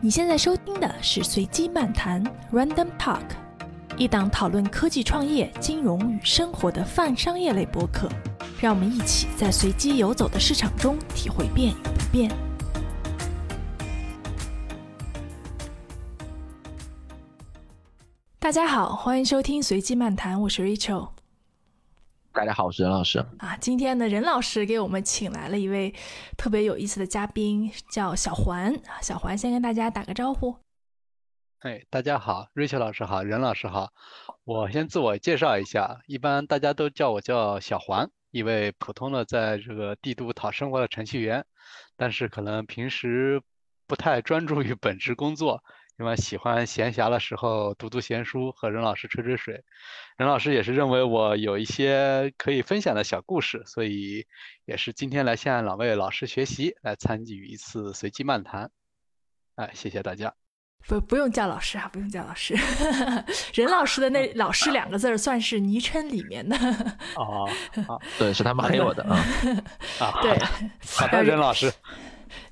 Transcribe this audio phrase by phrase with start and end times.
[0.00, 3.24] 你现在收听的是随机漫谈 （Random Talk），
[3.96, 8.08] 一档讨论科技创业、金融与生活的泛商业类播客。
[8.60, 12.30] 让我们一起在随机游走的市场中体会变与不变。
[18.38, 21.08] 大家好，欢迎收听随机漫谈，我是 Rachel。
[22.38, 23.18] 大家好，我是任老师。
[23.40, 25.92] 啊，今天呢，任老师给我们请来了一位
[26.36, 28.80] 特别有意思的嘉宾，叫小环。
[29.02, 30.54] 小环先跟大家打个招呼。
[31.62, 33.92] 哎，大家好，Rachel 老师好，任老师好。
[34.44, 41.44] 我先自我介绍一下，一般大家都叫我叫小环，一位普通的在这个帝都讨生活的程序员，
[41.96, 43.42] 但是可能平时
[43.88, 45.64] 不太专注于本职工作。
[45.98, 49.64] 因为喜欢闲暇的时候读读闲书，和任老师吹吹水。
[50.16, 54.24] 任老师也是认为我有一些可以分享的小故事，所以
[54.64, 58.70] 也是今天来向两位老师学习，来参与一次随机漫谈。
[59.56, 60.32] 哎，谢谢大家。
[60.86, 62.54] 不，不用叫老师啊，不用叫老师。
[63.52, 66.56] 任老师的那 “老师”两个字儿算是昵称里面的。
[67.16, 67.50] 哦，
[68.16, 69.16] 对，是他们黑我的啊。
[69.98, 70.38] 啊，对，
[70.96, 71.72] 好的，任老师。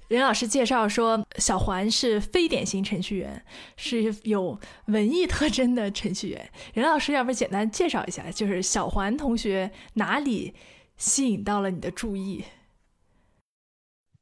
[0.09, 3.45] 任老师介绍说，小环是非典型程序员，
[3.77, 6.49] 是有文艺特征的程序员。
[6.75, 10.55] 任老师，要不简单介绍一下，就是小环同学哪里
[10.97, 12.45] 吸引到了你的注意？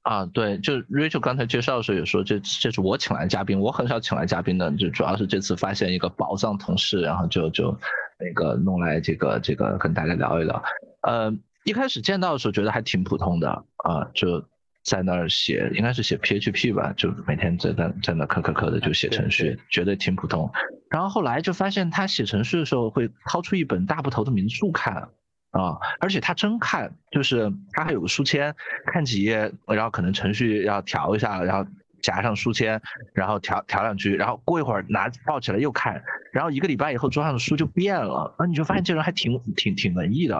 [0.03, 7.77] 啊，对，就 Rachel 刚才介绍的时候也说，这这是我请来嘉宾，我很少请来嘉宾的，就主要是这次发现一个宝藏同事，然后就就
[8.19, 10.62] 那个弄来这个这个跟大家聊一聊。
[11.03, 11.31] 呃，
[11.65, 14.43] 一开始见到的时候觉得还挺普通的啊，就。
[14.85, 20.51] 在那儿写，应该是写 PHP 吧，就每天在在在那磕磕磕的就写程序，觉得挺普通。
[20.91, 25.09] 然后后来就发现他写程序的时候会掏出一本大部头的名著看，
[25.53, 28.55] 啊，而且他真看，就是他还有个书签，
[28.93, 31.67] 看几页，然后可能程序要调一下，然后
[32.03, 32.79] 夹上书签，
[33.15, 40.37] 然后调调两句，然后过一会儿拿抱起来又看，然后一个礼拜以后桌上的书就变了，那你就发现这人还挺挺挺文艺的，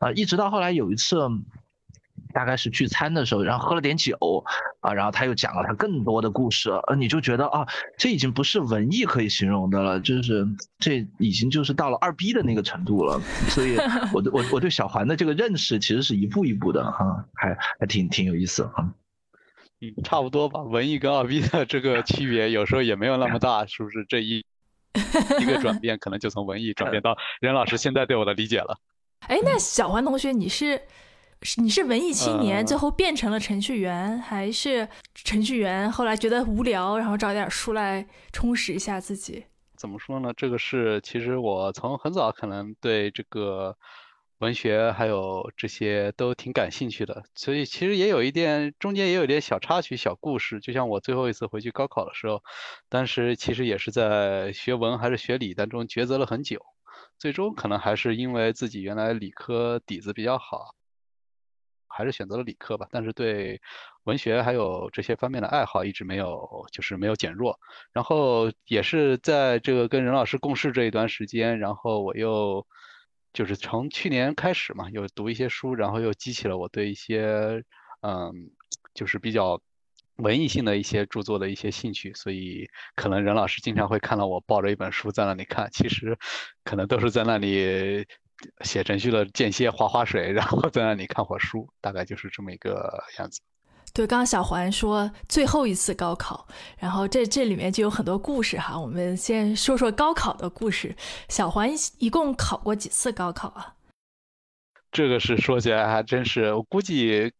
[0.00, 1.18] 啊，一直到后来有一次。
[2.32, 4.44] 大概是聚餐的时候，然后喝了点酒，
[4.80, 7.66] 啊，然后他又讲了他更多的故事，呃，你就觉得啊，
[7.98, 10.46] 这已经不是文艺可以形容的了，就是
[10.78, 13.20] 这已经就是到了二逼的那个程度了。
[13.48, 13.76] 所以，
[14.14, 18.92] 我我我对小环的这个认识其实是一步一步的，哈，还还挺挺有意思，啊，
[19.80, 20.62] 嗯，差不多吧。
[20.62, 24.04] 文艺跟二逼的这个区别有时候也没有那么大，是不是？
[24.08, 24.44] 这一
[25.40, 28.78] 一个转变，可能就从文艺转变到任老师现在对我的理解了。
[29.28, 30.80] 哎，那小环同学，你是？
[31.42, 39.44] 是你是文艺青年，最后变成了程序员，还是程序员后来觉得无聊，然后找点书来充实一下自己？
[39.74, 40.32] 怎么说呢？
[40.36, 43.74] 这个是其实我从很早可能对这个
[44.40, 50.60] 文学还有这些都挺感兴趣的，所以其实也有一点中间也有一点小插曲、小故事。
[50.60, 52.42] 就像我最后一次回去高考的时候，
[52.90, 56.60] 当时其实也是在学文还是学理当中抉择了很久，
[57.18, 60.74] 最终可能还是因为自己原来理科底子比较好。
[61.90, 63.60] 还是选择了理科吧，但是对
[64.04, 67.58] 文学还有这些方面的爱好一直没有，就是没有减弱。
[67.92, 72.66] 然后也是在这个跟任老师共事这一段时间，然后我又
[73.32, 77.62] 就是从去年开始嘛，又读一些书，然后又激起了我对一些
[78.02, 78.32] 嗯，
[78.94, 79.60] 就是比较
[80.16, 82.14] 文艺性的一些著作的一些兴趣。
[82.14, 86.16] 所以可能任老师经常会看到我抱着一本书在那里看，其实
[86.64, 88.06] 可能都是在那里。
[88.62, 93.40] 写程序的间歇划划水，然后在那里看会书，大概就是这么一个样子。
[93.92, 96.46] 对，刚刚小环说最后一次高考，
[96.78, 98.78] 然后这这里面就有很多故事哈。
[98.78, 100.94] 我们先说说高考的故事。
[101.28, 103.74] 小环一共考过几次高考啊？
[104.92, 107.32] 这个是说起来还真是，我估计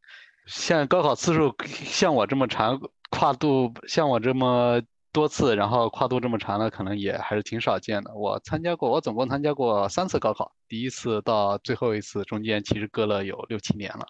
[0.46, 4.82] 像高考次数像我这么长，跨度像我这么。
[5.12, 8.14] 多次，然后跨度这么长的，可能也还是挺少见的。
[8.14, 14.06] 我参加过，我总共参加过三次高考，第一次到最后一次中间其实隔了有六七年了。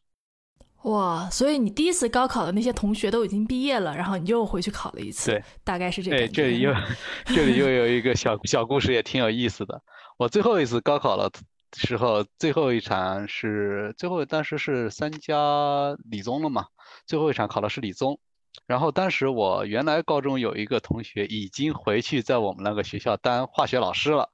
[0.85, 6.17] 哇，所以你第一次高考的那些同学都已经毕业了，然后你又回去考了一次，对，大概是这个。
[6.17, 6.73] 哎，这里又
[7.27, 9.83] 这里又有一个小小故事，也挺有意思的。
[10.17, 11.31] 我最后一次高考了
[11.77, 16.67] 时候，最后一场是最后当时是三加理综了嘛，
[17.07, 18.19] 最后一场考的是理综。
[18.67, 24.31] 然后当时我原来高中有一个同学已经回去在我们那个学校当化学老师了，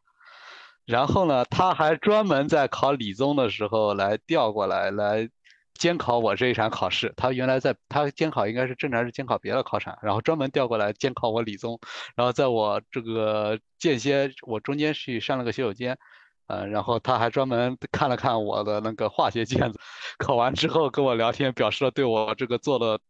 [0.85, 5.29] 然后呢，他还专门在考理综的时候来调过来来
[5.75, 7.13] 监考我这一场考试。
[7.17, 11.79] 他原来在他监考应该是正常是监考别的考场，然后专门调过来监考我理综。
[12.15, 15.99] 然后在我这个间歇，我中间去上了个洗手间，
[16.47, 19.79] 呃，然后他还专门看了看我的那个化学卷子，
[20.19, 23.01] 考完之后跟我聊天，表示了对我这个做的。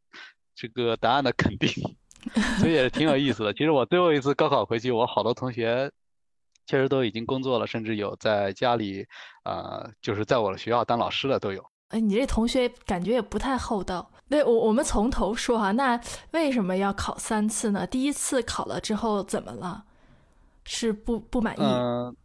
[0.57, 1.71] 这个答案的肯定，
[2.59, 3.53] 所以也是挺有意思的。
[3.53, 5.93] 其实我最后一次高考回去，我好多同学
[6.67, 9.07] 确实都已经工作了，甚至有在家里
[9.45, 11.65] 呃，就是在我的学校当老师的都有。
[11.91, 14.11] 哎，你这同学感觉也不太厚道。
[14.29, 16.01] 对我，我们从头说哈，那
[16.33, 17.87] 为什么要考三次呢？
[17.87, 19.85] 第一次考了之后怎么了？
[20.65, 21.63] 是不不满意？
[21.63, 22.17] 嗯，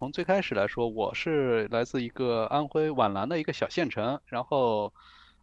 [0.00, 4.92] 从最开始来说，我是来自一个安徽皖南的一个小县城，然后，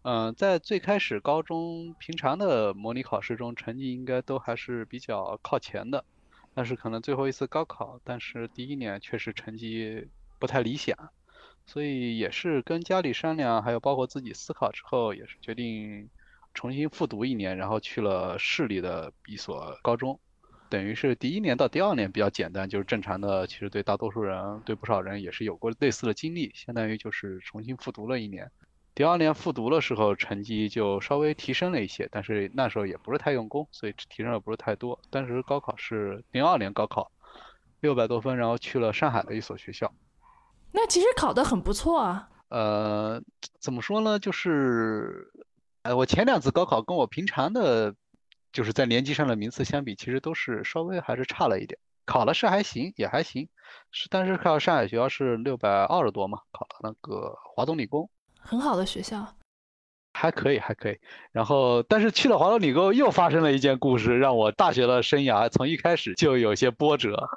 [0.03, 6.03] 嗯，在最开始高中平常的模拟考试中，成绩应该都还是比较靠前的，
[6.56, 10.07] 但是可能最后一次高考，但是第一年确实成绩
[10.39, 10.98] 不太理想。
[11.68, 16.09] 所以也是跟家里商量，还有包括自己思考之后，也是决定
[16.56, 20.19] 重新复读一年，然后去了市里的一所高中，
[20.68, 23.45] 等于是第一年到第二年比较简单，就是正常的。
[23.45, 28.50] 其实对大多数人，对不少人也是有过类似的经历，相当于就是重新复读了一年。
[29.01, 35.00] 第二年复读的时候，成绩就稍微提升了一些，但是那时候也不是太用功，所以提升的不是太多。
[35.09, 37.12] 当时高考是零二年高考，
[37.80, 39.92] 六百多分，然后去了上海的一所学校。
[40.71, 42.30] 那其实考得很不错啊。
[42.50, 43.19] 呃，
[43.59, 44.19] 怎么说呢？
[44.19, 45.31] 就是，
[45.81, 47.95] 呃，我前两次高考跟我平常的，
[48.53, 51.80] 就是在年级上的名次相比，其实都是稍微还是差了一点。
[52.06, 53.50] 考了是还行，也还行，
[53.89, 58.07] 是，但是考上海学校是六百二十多嘛，考了那个华东理工，
[58.41, 59.25] 很好的学校，
[60.13, 60.99] 还可以，还可以。
[61.31, 67.29] 然后，但是去了华东理工，又发生了一件故事，让我大学的生涯从一开始就有些波折。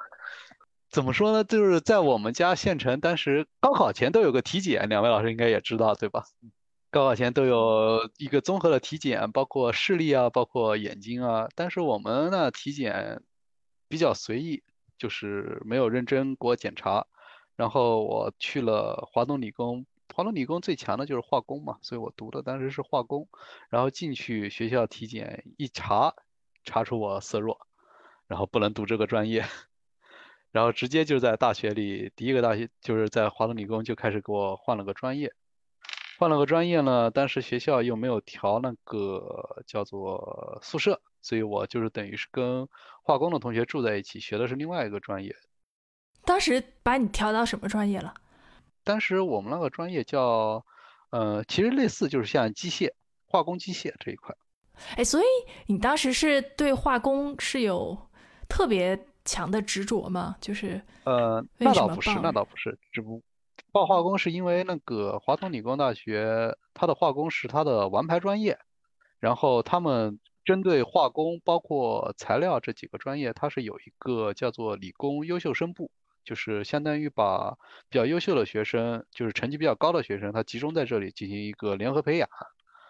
[0.89, 1.43] 怎么说呢？
[1.43, 6.23] 就是在我们家县城，当时高考前都有个体检，两位老师应该也知道，对吧？
[6.89, 11.49] 高考前都有一个综合的体检，包括视力啊，包括眼睛啊。
[11.53, 13.21] 但是我们呢，体检
[13.89, 14.63] 比较随意，
[14.97, 17.05] 就是没有认真给我检查。
[17.57, 23.27] 然后我去了华东理工，华东理工最强的就是化工嘛，所以我读的当时是化工。
[23.69, 26.13] 然后进去学校体检一查，
[26.63, 27.67] 查出我色弱，
[28.27, 29.45] 然后不能读这个专业。
[30.51, 35.33] 然后直接就在大学里，第一个大学就是在华东理工就开始给我换了个专业，
[36.17, 42.69] 换了个专业呢，当时学校又没有调那个叫做宿舍，所以我就是等于是跟
[43.03, 45.35] 化工的同学住在一起，学的是另外一个专业。
[46.23, 48.13] 当时把你调到什么专业了？
[48.85, 50.65] 当时我们那个专业叫，
[51.09, 52.89] 呃，其实类似就是像机械、
[53.25, 54.33] 化工机械这一块。
[54.95, 55.25] 哎，所以
[55.65, 57.97] 你当时是对化工是有
[58.47, 58.97] 特别。
[59.27, 60.35] 强的执着吗？
[60.39, 63.23] 就是呃，那倒不是，那倒不是，只不
[63.71, 68.55] 报化工是因为那个华东理工大学，它的化工是它的王牌专业，
[69.19, 75.89] 然后他们针对化工包括材料这几个专业，它是有一个叫做理工优秀生部，
[76.25, 77.57] 就是相当于把
[77.89, 82.27] 比较优秀的学生，就是成绩比较高的学生，他集中在这里进行一个联合培养，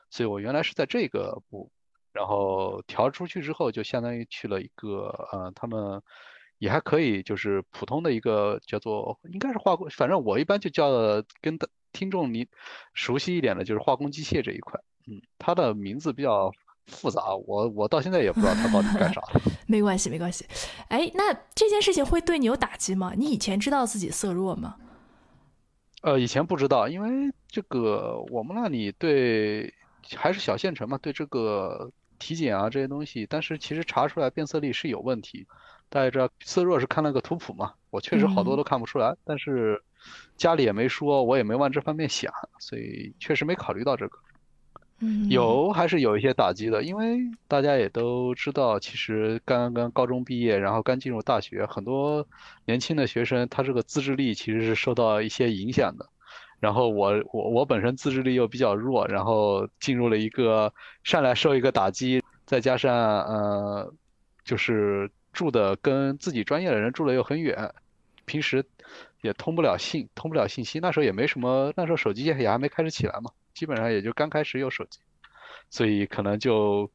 [0.10, 1.70] 所以我原来是在这个部。
[2.14, 6.02] 然后调出去之后，就相当于去了一个，呃，他们
[6.60, 10.90] 也还可以，就是普通的一个叫做，应该是化工，反正我一般就叫
[11.42, 12.48] 跟的听众你
[12.94, 14.80] 熟悉一点的，就是化工机械这一块。
[15.08, 16.54] 嗯，它的名字比较
[16.88, 19.22] 复杂，我我到现在也不知道他到底干啥。
[19.68, 20.46] 没关系，没关系。
[20.90, 23.14] 哎，那这件事情会对你有打击吗？
[23.16, 24.76] 你以前知道自己色弱吗？
[26.02, 29.74] 呃，以前不知道，因为这个我们那里对
[30.16, 31.92] 还是小县城嘛，对这个。
[32.18, 35.46] 体检啊这些东西，但是其实查出来变色力是有问题。
[35.90, 37.74] 大家知道色弱是看了个图谱嘛？
[37.90, 39.84] 我确实好多都看不出来，但是
[40.38, 44.18] 家里也没说，我也没往这方面想，所以确实没考虑到这个。
[45.30, 52.26] 有还是有一些打击的，因为大家也都知道，其实刚刚高中毕业，然后刚进入大学，很多
[52.66, 56.08] 年轻的学生他这个自制力其实是受到一些影响的。
[56.62, 60.74] 然后我我我本身自制力又比较弱，然后进入了一个
[61.04, 63.94] 上来受一个打击，再加上呃，
[64.46, 67.72] 就是住的跟自己专业的人住的又很远，
[68.24, 68.66] 平时
[69.22, 70.80] 也通不了信，通不了信息。
[70.80, 75.00] 那时候也没什么，那时候手机也还没开始起来嘛，基本上也就刚开始有手机，
[75.72, 76.92] 所以可能就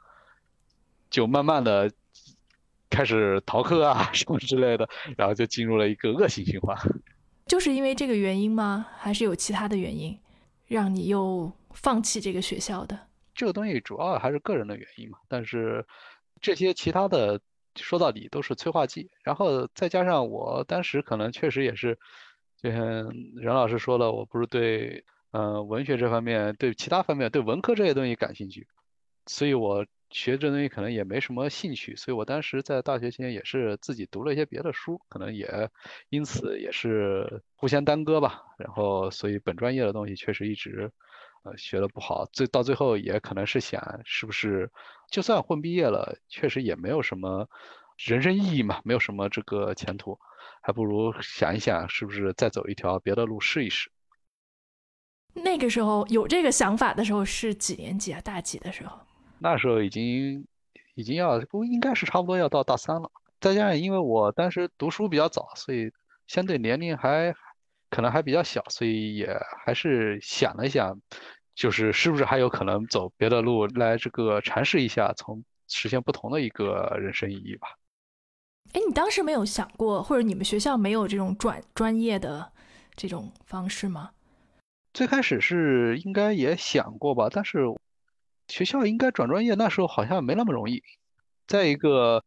[1.10, 1.90] 就慢慢的
[2.88, 6.76] 开始逃课啊 什么之类的，然后就进入了一个恶性循环。
[7.46, 8.86] 就是因为这个原因吗？
[8.98, 10.16] 还是有其他的原因，
[10.68, 12.96] 让你又放弃这个学校的？
[13.34, 15.18] 这个东西主要还是个人的原因嘛。
[15.26, 15.84] 但是
[16.40, 17.40] 这些其他的
[17.76, 19.10] 说到底都是催化剂。
[19.24, 21.98] 然后再加上我当时可能确实也是，
[22.62, 22.80] 就像
[23.34, 25.02] 任老师说的，我不是对
[25.32, 28.66] 嗯文学这方面，对其他方面，对文科这些东西感兴趣，
[29.26, 29.86] 所以我。
[30.12, 35.70] 学这东西可能也没什么兴趣，所以我当时在大学期间也是自己读了一些别的书，可能也
[36.08, 38.42] 因此也是互相耽搁吧。
[38.58, 40.90] 然后，所以本专业的东西确实一直
[41.44, 44.68] 呃，学的不好，最到最后也可能是想，是不是
[45.12, 47.48] 就算混毕业了，确实也没有什么
[47.96, 50.18] 人生意义嘛，没有什么这个前途，
[50.60, 53.92] 还不如想一想，是不是再走一条别的路试一试。
[55.34, 58.20] 那个时候有这个想法的时候是几年级啊？
[58.20, 58.98] 大几的时候？
[59.38, 60.46] 那时候已经
[60.94, 63.10] 已经要不应该是差不多要到大三了，
[63.40, 65.90] 再加上因为我当时读书比较早，所以
[66.26, 67.34] 相对年龄还
[67.88, 69.34] 可能还比较小，所以也
[69.64, 71.00] 还是想了想，
[71.54, 77.68] 就是是不是还有可能走别的路来这个尝试一下，从实现不同的一个人生意义吧。
[78.72, 82.52] 哎，你当时没有想过，或者你们学校没有这种转专业的
[82.94, 84.10] 这种方式吗？
[84.92, 87.64] 最开始是应该也想过吧，但是
[88.48, 90.82] 学校应该转专业，那时候好像没那么容易。
[91.46, 92.24] 再一个，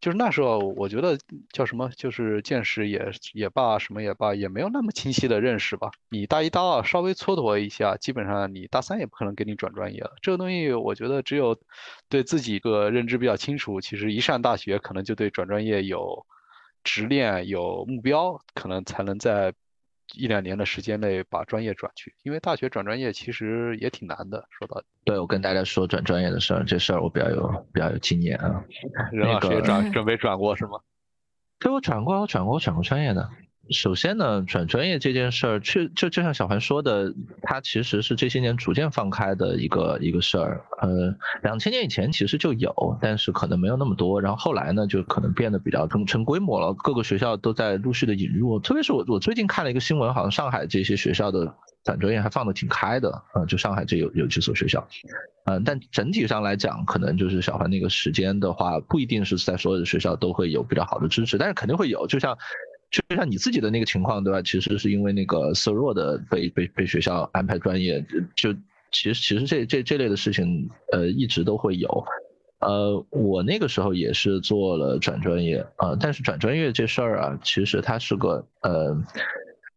[0.00, 1.18] 就是那时候我觉得
[1.52, 5.90] 叫什么，就是见识也也罢，什么也罢，也没有那么清晰的认识吧。
[6.08, 10.16] 你大一、大二稍微蹉跎一下，基本上你大三也不可能给你转专业了。
[10.22, 11.58] 这个东西，我觉得只有
[12.08, 16.26] 对自己一个认知比较清楚，其实一上大学可能就对转专业有
[16.82, 19.52] 执念、有目标，可能才能在。
[20.14, 24.46] 一两年的时间内把专业转去，因为大学转专业其实也挺难的。
[24.50, 28.64] 说到对我跟大家说转专业的事儿，这事儿我比较有比较有经验啊。
[29.12, 30.78] 任老师也转准备转过是吗？
[31.58, 33.28] 对，我转过，我转过，我转过专业的。
[33.70, 40.64] 首先呢，转专业这件事儿，确就就像小环说的，它其实是这些年逐渐放开的一个一个事儿。
[40.80, 44.20] 呃，两千年以前其实就有，但是可能没有那么多。
[44.20, 48.58] 然后后来呢，就可能变得比较成成规模了，各个学校都在陆续的引入。
[48.58, 53.10] 特别是我我最近看了一个新闻，好像上海这些学校的转专业还放的挺开的。
[53.32, 54.86] 啊，就上海这有有几所学校。
[55.44, 62.06] 嗯，但整体上来讲，可能就是小环那个时间的话，不一定是在所有的学校都会有比较好的支持，但是肯定会有。
[62.06, 62.38] 就像。
[62.90, 64.40] 就像你自己的那个情况，对吧？
[64.40, 68.04] 其实是因为那个色弱的被被被学校安排专业，
[68.34, 68.52] 就
[68.90, 72.04] 其实其实这这这类的事情，呃，一直都会有。
[72.60, 78.96] 呃，我那个时候也是做了转专业啊，但是转专业这事儿啊，其实它是个呃，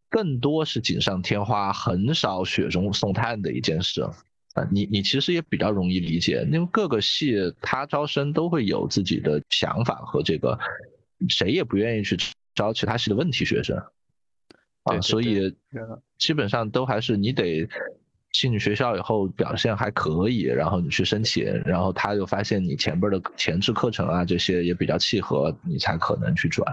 [0.09, 4.11] 更多是锦上添花，很少雪中送炭的一件事啊。
[4.71, 10.57] 你你其实也比较容易理解，因为各个系它招生都会有自己的想法和这个，
[11.29, 12.17] 谁也不愿意去。
[12.61, 13.75] 招其他系的问题学生，
[14.83, 15.55] 啊，所以
[16.19, 17.67] 基本上都还是你得
[18.31, 26.65] 进学校以后表现还可以，然后你去申请，然后他又发现你前边的前置课程啊这些也比较契合，你才可能去转，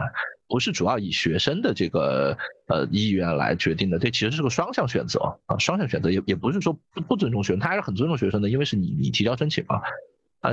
[0.46, 2.36] 不是主要以学生的这个
[2.68, 9.76] 呃意愿来决定的，这其实是个双向选择啊，双向选择也也不是说不不尊重学生，他还是很尊重学生的，因为是你你提交申请嘛。
[9.76, 9.82] 啊，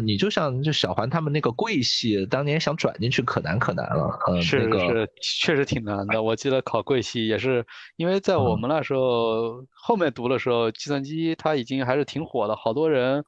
[0.03, 4.19] 你就像就小环他们那个贵系，当年想转进去可难可难了。
[4.27, 6.23] 嗯，是是，确实挺难的。
[6.23, 7.65] 我记得考贵系也是，
[7.95, 13.23] 因为在我们那时候后面读的时候，计算机它已经还是挺火的，好多人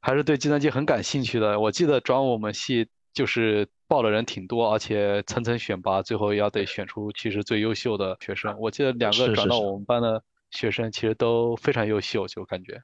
[0.00, 1.58] 还是对计算机很感兴趣的。
[1.58, 8.56] 我记得转我们系就是报的人挺多，而且层层选拔，最后要得选出其实最优秀的学生。
[8.60, 12.80] 我记得两个转到我们班的学生其实都非常优秀，就感觉。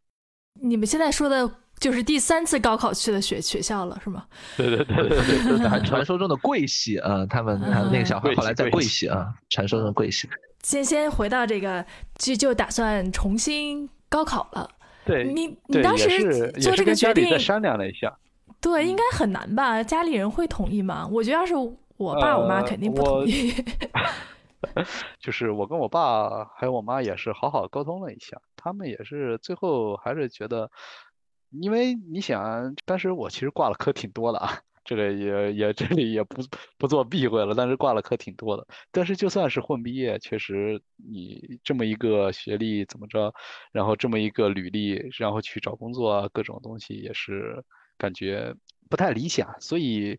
[0.61, 1.51] 你们现在说的。
[1.79, 4.25] 就是第三次高考去的学学校了，是吗？
[4.57, 10.27] 对对对对对，传说中的贵系啊，他们他那个小孩后来在贵系啊，传说中的贵系。
[10.63, 11.85] 先先回到这个，
[12.15, 14.67] 就就打算重新高考了。
[15.05, 18.11] 对，你你当时做这个决定，商量了一下。
[18.59, 19.83] 对，应该很难吧？
[19.83, 21.07] 家里人会同意吗？
[21.13, 21.55] 我觉得要是
[21.99, 23.53] 我爸我妈肯定不同意。
[25.21, 30.71] 就是我跟我爸还有我妈也是好好沟通了一下，他们也是最后还是觉得。
[31.63, 36.43] 因为你想，当时我其实挂了科挺多的啊， 这个也也这里也不
[36.77, 38.67] 不做避讳了，但是挂了科挺多的。
[38.91, 43.33] 但是就算是混毕业，确实你这么一个学历怎么着，
[43.73, 47.65] 然后这么一个履历，然后去找工作啊，各种东西也是
[47.97, 48.53] 感觉
[48.91, 49.49] 不太理想。
[49.61, 50.19] 所以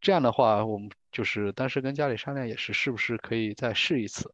[0.00, 4.30] 这样的话，我们就是当时跟家里商量，也是是不是可以再试一次。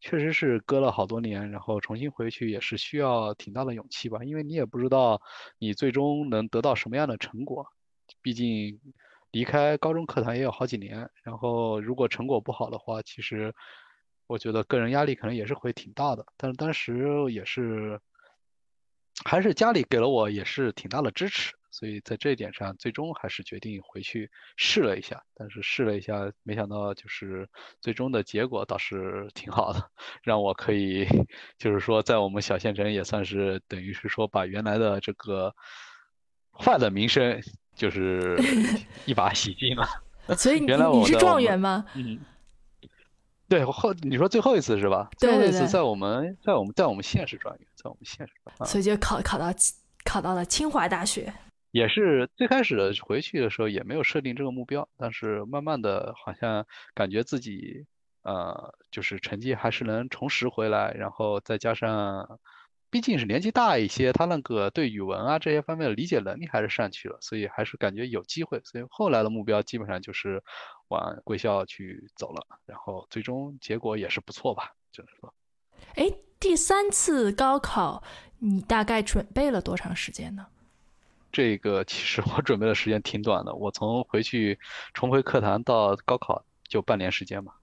[0.00, 5.20] 确实是隔了好多年，然后重新回去也是需要挺大的勇气吧，因为你也不知道
[5.58, 7.66] 你最终能得到什么样的成果。
[8.22, 8.80] 毕竟
[9.30, 13.54] 离开高中课堂也有好几年，然后如果成果不好的话，其实
[14.26, 16.26] 我觉得个人压力可能也是会挺大的。
[16.36, 18.00] 但是当时也是，
[19.24, 21.54] 还是家里给了我也是挺大的支持。
[21.70, 25.22] 所以在这一点上，最终还是决定回去试了一下。
[25.34, 27.48] 但是试了一下，没想到就是
[27.80, 29.90] 最终的结果倒是挺好的，
[30.22, 31.06] 让我可以
[31.58, 35.54] 就是说在我们小县城也算是等于是说把原来的这个
[36.52, 37.40] 坏的名声
[37.74, 38.38] 就是
[39.06, 39.86] 一把洗净了。
[40.36, 41.86] 所以你你是状元吗？
[41.94, 42.20] 嗯，
[43.48, 45.08] 对后你说最后一次是吧？
[45.18, 47.66] 最后一次在我们在我们在我们县是状元。
[47.82, 49.46] 在我们县上，所以就考考到
[50.04, 51.32] 考到了清华大学。
[51.70, 57.86] 也是最开始回去的时候也没有设定这个目标，但是慢慢的好像感觉自己
[58.22, 62.40] 呃就是成绩还是能重拾回来，然后再加上
[62.90, 70.42] 毕竟是年纪大一些，他那个对语文啊这些方面的理解能力还是上去了，所以还是感觉有机会，所以后来的目标基本上就是
[70.88, 75.32] 往贵校去走了，然后最终结果也是不错吧，只能说。
[75.94, 78.02] 哎，第三次高考
[78.40, 80.48] 你大概准备了多长时间呢？
[81.32, 84.58] 这个其实我准备的时间挺短的，我从回去
[84.94, 87.54] 重回课堂到高考就半年时间吧。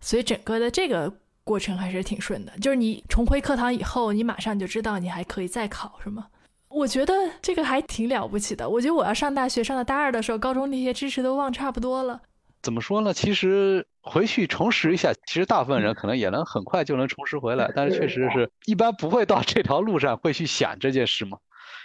[0.00, 1.12] 所以整个的这个
[1.44, 6.26] 过程还是挺顺的，就是你重回课堂以后，你马上就知道你还可以再考，是吗？
[6.68, 8.68] 我觉得这个还挺了不起的。
[8.68, 12.20] 我觉得我要上大学上到大二的时候，高中那些知识都忘差不多了。
[12.62, 13.14] 怎么说呢？
[13.14, 21.38] 其实回去重拾一下，其实大部分人可能也能很快就能重拾回来，但是确实是 一般不会到这条路上会去想这件事嘛。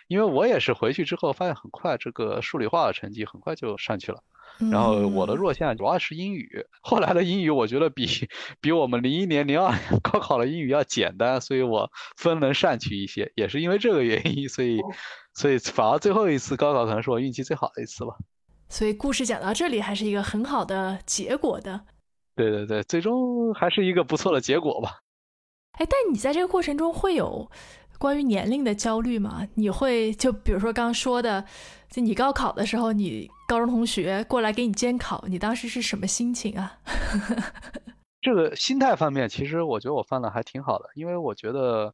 [0.07, 4.24] 因为我也是回去之后发现很快这个数理化的成绩很快就上去了，
[4.71, 8.07] 然后我的弱项主要是英语，后来的英语我觉得比
[8.60, 14.79] 比我们零一年、零二年 高考的英语要简单，所以我分能上去一些，也是因为这个原因，所以
[15.33, 18.15] 所以反而最后一次高考可能是我运气最好的一次吧。
[18.69, 21.81] 所以故事讲到这里还是一个很好的结果的。
[22.36, 25.00] 对对对，最终还是一个不错的结果吧。
[25.74, 27.50] 哎，但你在这个过程中会有？
[28.01, 31.46] 关于年龄的焦虑吗，你会就比如说刚说的，
[31.88, 36.79] 就你高考的时候，你高中同学过来给你监考，你当时是什么心情啊？
[38.20, 41.93] 这个心态方面，其实我觉得我犯的还挺好的，因为我觉得。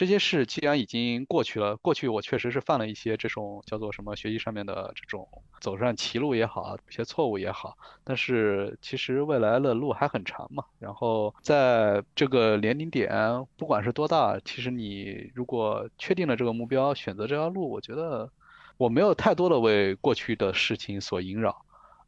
[0.00, 5.28] 这些事既然已经过去了，过去我确实是犯了一些这种叫做什么学习上面的这种
[5.60, 10.64] 走上歧路也好，一些错误也好，但是其实未来的路还很长嘛。
[10.78, 13.10] 然后在这个年龄点，
[13.58, 18.32] 不管是多大，其实你如果确定了这个目标，选择这条路，我觉得
[18.78, 21.50] 我没有太多的为过去的事情所萦绕，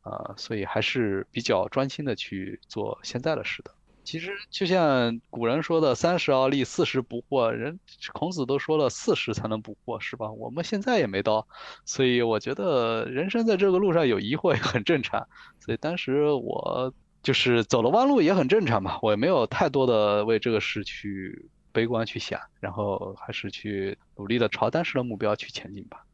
[0.01, 3.71] 啊，所以还是比较专心的去做现在的事的。
[4.05, 7.79] 其实就像古人说的“三十而立，四十不惑”，人
[8.13, 10.31] 孔子都说了四十才能不惑，是吧？
[10.33, 11.47] 我们现在也没到，
[11.85, 15.25] 所以我觉得人生在这个路上有疑惑也很正常。
[15.61, 26.05] 所以当时我就是走了弯路也很正常嘛，我也没有太多的为这个事去悲观去想，然后还是去努力的朝当时的目标去前进吧。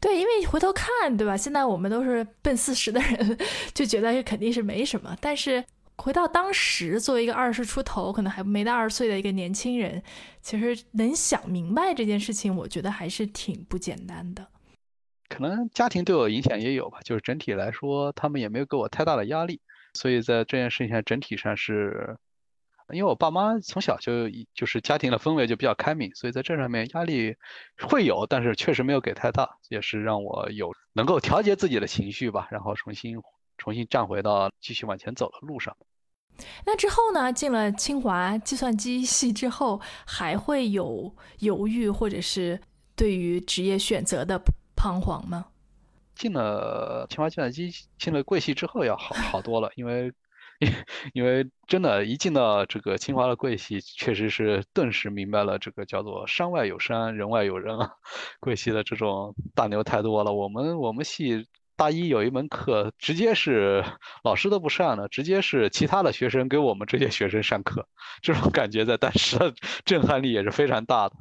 [0.00, 1.36] 对，因为回头看，对吧？
[1.36, 3.36] 现在我们都是奔四十的人，
[3.74, 5.64] 就觉得肯定是没什么，但是。
[5.98, 10.02] 回到当时，作为一个二十出头，可能还没到二十岁的一个年轻人，
[10.40, 14.48] 其实能想明白这件事情，我觉得还是挺不简单的。
[15.28, 19.60] 可能家庭对我影响也有吧，就是整体来说，他们也没有给我太大的压力，
[19.94, 22.18] 所以在这件事情上整体上是，
[22.90, 27.36] 因为我爸妈从小就就是家庭的氛围就比较开明，所以在这上面压力
[27.78, 33.16] 会有，但是确实没有给太大，也是让我有能够调节自己的情绪吧，然后重新。
[33.62, 35.76] 重新站回到继续往前走的路上。
[36.66, 37.32] 那之后呢？
[37.32, 42.60] 进了清华计算机系之后，还会有犹豫或者是
[42.96, 44.36] 对于职业选择的
[44.74, 45.46] 彷徨吗？
[46.16, 50.12] 进了清华计算机，进了贵系之后要好好多了，因为
[51.14, 57.92] 因为真的，一进到这个清华的贵系，确实是顿时明白了这个叫做山外有山，人外有人啊。
[58.40, 61.46] 贵系的这种大牛太多了，我们我们系。
[61.82, 63.84] 大一有一门课，直接是
[64.22, 67.88] 老师都不上的，直接是其他的学生给我们这些学生上课，
[68.20, 69.52] 这种感觉在当时的
[69.84, 71.16] 震撼力也是非常大的。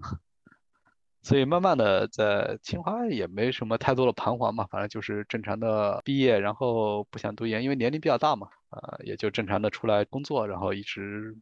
[1.24, 11.36] 所以慢慢的在清华也没什么太多的彷徨嘛，反正就是正常的毕业，然后不想读研，因为年龄比较大嘛，呃，也就正常的出来工作，然后一直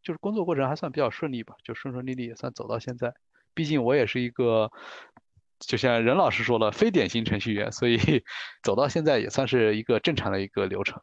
[0.00, 3.12] 就是工作过程还算比较顺利吧，就顺顺利利也算走到现在。
[3.52, 4.70] 毕竟我也是一个。
[5.60, 7.98] 就像任老师说了，非典型程序员，所以
[8.64, 11.00] 走到现在也算是一个正常的一个流程。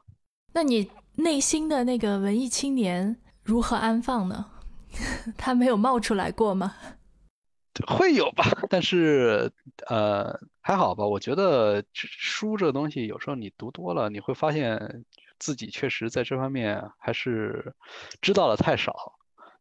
[0.53, 4.47] 那你内心的那个文艺青年如何安放呢？
[5.37, 6.73] 他没有冒出来过吗？
[7.85, 9.51] 会有吧，但是
[9.87, 11.05] 呃还好吧。
[11.05, 15.05] 我觉得书这东西有时候你读多了，你会发现
[15.37, 17.75] 自己确实在这方面还是
[18.21, 19.13] 知道的太少。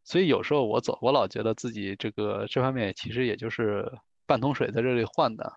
[0.03, 3.91] 所以有时候我走，我老觉得自己这个这方面其实也就是。
[4.27, 5.53] 半桶水在这里换的，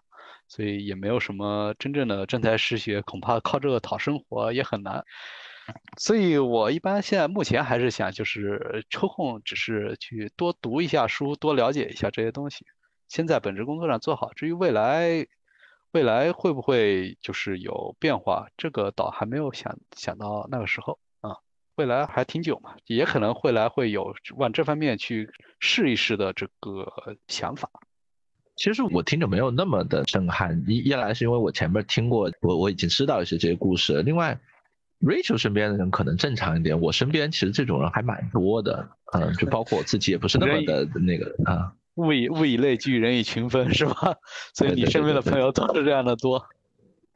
[0.48, 5.04] 所以也没有什么真正的真才实学，恐怕靠这个讨生活也很难。
[5.98, 12.64] 所以我一般现在目前还是想，就是抽空只是去多读一下书，多了解一下这些东西，
[13.09, 14.33] 先在本职工作上做好。
[14.33, 15.26] 至于未来，
[15.92, 21.37] 未来会不会就是有变化，这个倒还没有想想到那个时候啊。
[21.76, 25.30] 未来还挺久嘛，也可能未来会有往这方面去
[25.61, 27.70] 试一试的这个想法。
[28.60, 34.02] 其实我听着没有那么的震撼，一一来是因为我前面听过，我我已经知道一些这些故事。
[34.02, 34.38] 另外
[35.00, 41.72] ，Rachel 身边的人可能正常一点，我身边其实这种人还蛮多的，嗯，就包括我自己也不是那么的那个啊。
[41.94, 44.16] 物以物以类聚，人以群分，是吧？
[44.52, 46.38] 所以你身边的朋友都是这样的多。
[46.38, 46.59] 对，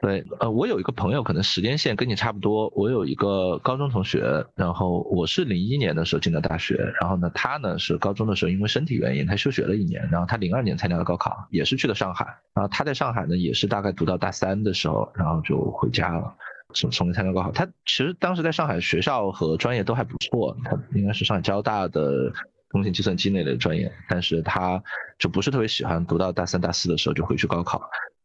[0.05, 2.71] 对呃，我有一个朋友，可能时间线跟你差不多。
[2.77, 16.35] 我有一个高中同学，然后我是零一年的时候进的大学，然后呢，他呢是高中的时候因为身体原因，他休学了一年，然后他零二年参加了高考，也是去了上海，然后他在上海呢也是大概读到大三的时候，然后就回家了，
[16.75, 17.51] 重重新参加高考。
[17.51, 22.31] 他其实当时在上海学校和专业都还不错，他应该是上海交大的
[22.69, 24.83] 通信计算机那类专业，但是他
[25.19, 27.81] 就不是特别喜欢，读到大三大四的时候就回去高考。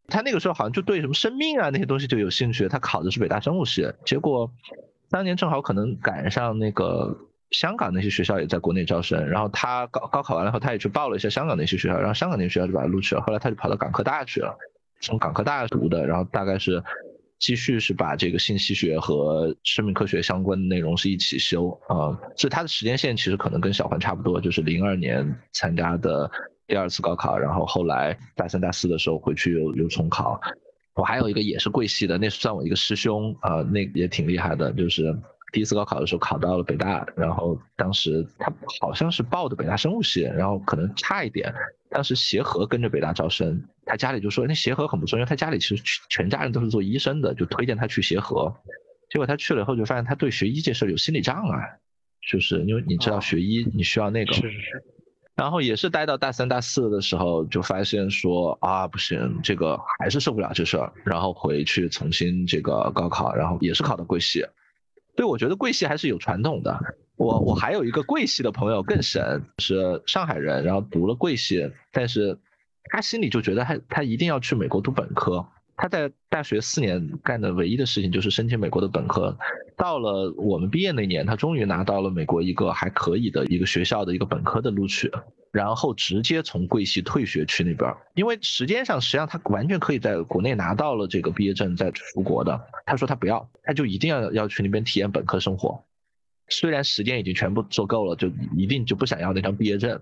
[0.10, 4.52] 他那个时候好像就对什么生命啊那些东西就有兴趣，他考的是北大生物系，结果
[5.10, 7.18] 当年正好可能赶上那个
[7.52, 14.58] 香港那些学校也在国内招生，然后他高高考完了后，他也去报了一下香港那些学校，然后香港那些学校就把他录取了，后来他就跑到港科大去了，
[15.00, 16.84] 从港科大读的，然后大概是
[17.40, 26.30] 继续是把这个信息学和生命科学相关的内容是一起修啊，所以他的时间线其实可能跟小环差不多，就是零二年参加的。
[26.70, 30.40] 第二次高考，然后后来大三、大四的时候回去又又重考。
[30.94, 34.72] 我还有一个也是贵系的，那算我一个师兄啊，那也挺厉害的。
[34.74, 35.18] 就是
[35.52, 41.52] 第一次高考的时候考到了北大，然后当时他好像是报的北大生物系，然后可能差一点。
[41.90, 48.54] 当时协和跟着北大招生，他家里就说那协和很不错，因为他家里其实全家人都是做医生的，就推荐他去协和。
[49.10, 51.80] 结果他去了以后就发现他对学医这事有心理障碍，
[52.30, 54.34] 就是因为你知道学医你需要那个。
[54.34, 54.84] 是是是。
[55.40, 64.46] 然后也是待到大三、大四的时候，就发现说啊不行，这个还是受不了这事儿，然后回去重新这个高考，然后也是考的贵系。
[65.16, 66.78] 对，我觉得贵系还是有传统的。
[67.16, 72.38] 我我还有一个贵系的朋友更神，是上海人，然后读了贵系，但是
[72.92, 75.46] 他心里就觉得他他一定要去美国读本科。
[75.82, 79.38] 他在大学四年干的唯一的事情就是申请美国的本科，
[79.78, 85.10] 到了我们毕业那年，他终于拿到了美国一个还可以的一个学校的一个本科的录取，
[85.54, 95.82] 然后直接从贵系退学去那边，因为时间上实际上他完全可以在国内拿到了这个毕业证再出国的，他说他不要，他就一定要要去那边体验本科生活，
[96.50, 100.02] 虽然时间已经全部做够了，就一定就不想要那张毕业证，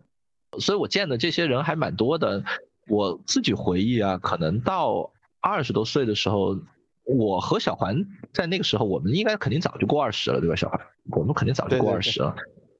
[0.57, 2.43] 所以我见的这些人还蛮多的，
[2.87, 5.11] 我自己回忆啊，可能到。
[5.41, 6.59] 二十多岁的时候，
[7.05, 10.55] 我和小环在那个时候，我们应该肯定早就过二十了，对吧？
[10.55, 10.79] 小环，
[11.11, 12.35] 我们肯定早就过二十了，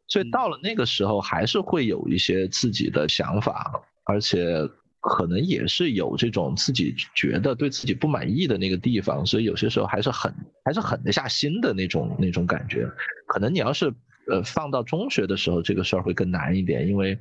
[0.07, 3.71] 所以到了那个时候，还是会有一些自己的想法，
[4.03, 4.67] 而且
[4.99, 10.33] 可能也是有这种自己觉得对自己不满意的那个地方，所以有些时候还是很
[10.65, 12.89] 还是狠得下心的那种那种感觉。
[13.27, 13.93] 可能你要是
[14.29, 17.17] 呃放到中学的时候，这个事儿会更难一点，因为。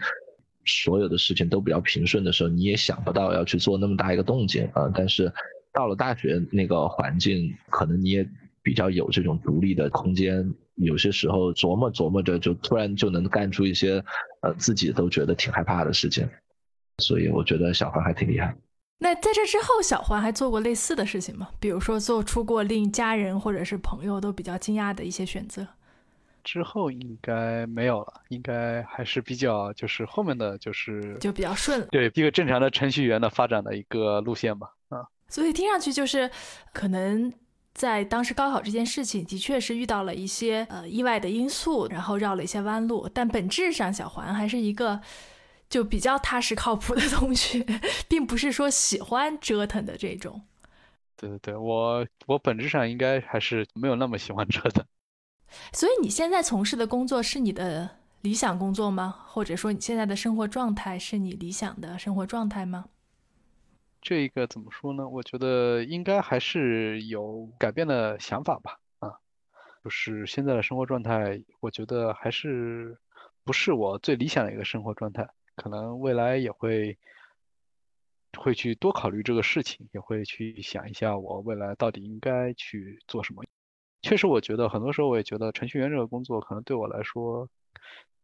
[0.66, 4.90] 所有的事情都比较平顺的时候，你也想不到要去做那么大一个动静啊。
[4.94, 5.32] 但是
[5.72, 8.28] 到了大学那个环境，可能你也
[8.62, 10.52] 比较有这种独立的空间。
[10.74, 14.04] 有些时候琢磨琢磨着，就突然就能干出一些
[14.42, 16.28] 呃自己都觉得挺害怕的事情。
[16.98, 18.54] 所以我觉得小环还挺厉害。
[18.98, 21.48] 那在这之后，小环还做过类似的事情吗？
[21.60, 25.66] 比如说做出过令家人或者是朋友都比较惊讶的一些选择？
[26.46, 36.30] 之后应该没有了，应该还是比较就是后面的就是就比较顺了，对一个正常的程序员的发展的一个路线吧，啊，所以听上去就是
[36.72, 37.32] 可能
[37.74, 45.00] 在当时高考这件事情的确是遇到了一些呃意外的因素，然后绕了一些弯路，但本质上小环还是一个
[45.68, 47.66] 就比较踏实靠谱的同学，
[48.08, 50.40] 并不是说喜欢折腾的这种。
[51.16, 54.84] 对对对，我我本质上应该还是没有那么喜欢折腾。
[55.72, 59.24] 所以你现在从事的工作是你的理想工作吗？
[59.26, 62.86] 或者说你现在的生活状态是你理想的生活状态吗？
[64.02, 65.08] 这一个怎么说呢？
[65.08, 68.78] 我觉得应该还是有改变的想法吧。
[69.00, 69.18] 啊，
[69.82, 72.96] 就是现在的生活状态，我觉得还是
[73.44, 75.28] 不是我最理想的一个生活状态。
[75.56, 76.98] 可能未来也会
[78.38, 83.42] 会去多考虑这个事情，也会去想一下我未来到底应该去做什么。
[84.08, 87.48] 确实，我觉得很多时候我也觉得程序员这个工作可能对我来说，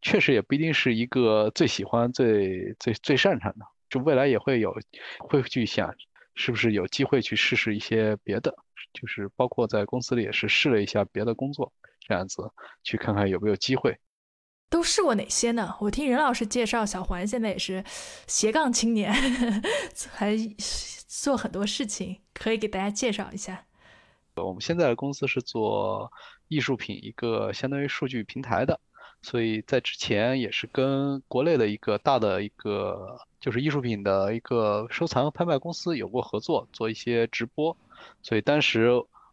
[0.01, 3.67] 确实也不一定是一个最喜欢、最最最擅长的。
[3.91, 4.73] 就未来也会有，
[5.19, 5.93] 会去想
[6.37, 8.55] 是不是有机会去试试一些别的，
[8.95, 12.49] 就是包括在公司里也是试了一下别的工作，这样子
[12.85, 13.99] 去看看有没有机会。
[14.71, 15.75] 都试过哪些呢？
[15.81, 17.83] 我听任老师介绍，小环现在也是
[18.29, 19.13] 斜杠青年，
[20.15, 20.37] 还
[21.09, 23.67] 做很多事情，可以给大家介绍一下。
[24.37, 26.11] 我们现在的公司是做
[26.49, 28.81] 艺术品一个相当于数据平台的，
[29.21, 37.77] 所以在之前也是跟国内的一个大的一个就是艺术品的一个收藏拍卖公司有过合作，做一些直播。
[38.23, 38.91] 所以当时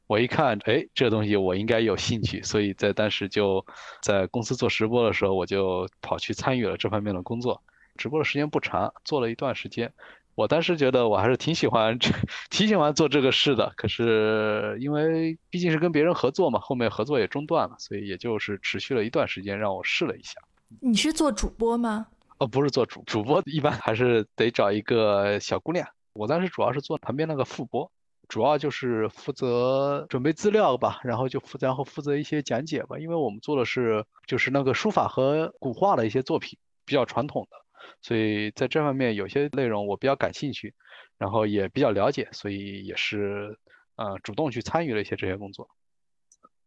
[0.08, 3.66] 我一看，哎，这东西我应该有兴趣，所以在当时就
[4.02, 7.62] 在公司做直播的时候，我就跑去参与了这方面的工作。
[7.96, 9.94] 直播的时间不长，做了一段时间。
[10.40, 12.10] 我当时觉得我还是挺喜欢这，
[12.50, 13.74] 挺喜欢做这个事的。
[13.76, 20.40] 可是因为毕竟是跟别人合作嘛，后面合作也中断了，所以也就是持续了一段时间，让我试了一下。
[20.80, 22.08] 你是做主播吗？
[22.38, 25.86] 哦，不是做主主播，一般还是得找一个小姑娘。
[26.14, 27.92] 我当时主要是做旁边那个副播，
[28.30, 32.98] 主要就是负责准备资料吧，然后就负然后负责一些讲解吧。
[32.98, 37.58] 因为我们做的是就是那个书法和古画的一些作品，比较传统的。
[38.02, 40.74] 所以在这方面有些内容我比较感兴趣，
[41.18, 43.58] 然后也比较了解，所以也是
[43.96, 45.68] 呃主动去参与了一些这些工作。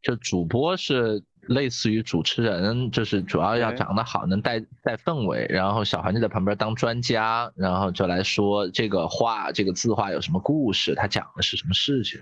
[0.02, 12.20] 就主播是类似于主持人，就是主要要长得好，能带带氛围，然后小韩就在旁边当专家，然后就来说这个画这个字画有什么故事，他讲的是什么事情。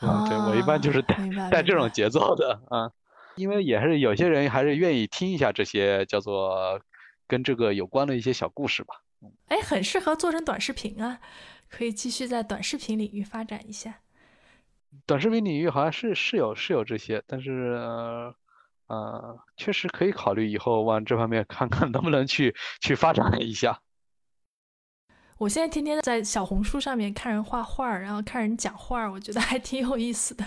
[0.00, 1.16] 啊，对我一般就是带
[1.50, 2.90] 带这种节奏的啊，
[3.36, 6.80] 因为也是有些人还是愿意听一下这些叫做。
[7.30, 9.02] 跟这个有关的一些小故事吧，
[9.46, 11.20] 哎，很适合做成短视频啊，
[11.68, 14.00] 可以继续在短视频领域发展一下。
[15.06, 18.34] 短视频领域好像是是有是有这些，但是
[18.88, 23.80] 呃，确实可以考虑以后往这方面看看能不能去去发展一下。
[25.38, 30.44] 我现在天天在小红书上面看人画画，然后看人讲话，我觉得还挺有意思的。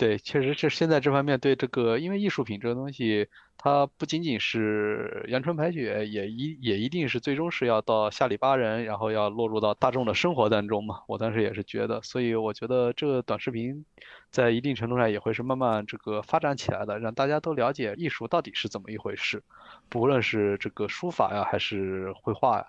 [0.00, 11.02] 对，确实是现在这方面对这个，因为艺术品这个东西，它不仅仅是阳春白雪，也一也一定是最终是要到下里巴人，然后要落入到大众的生活当中嘛。
[11.06, 13.84] 我当时也是觉得，所以我觉得这个短视频
[14.30, 19.42] 在一定程度上也会是慢慢这个发展起来的，让大家都了解艺术到底是怎么一回事，
[19.90, 22.64] 不论是这个书法呀，还是绘画呀，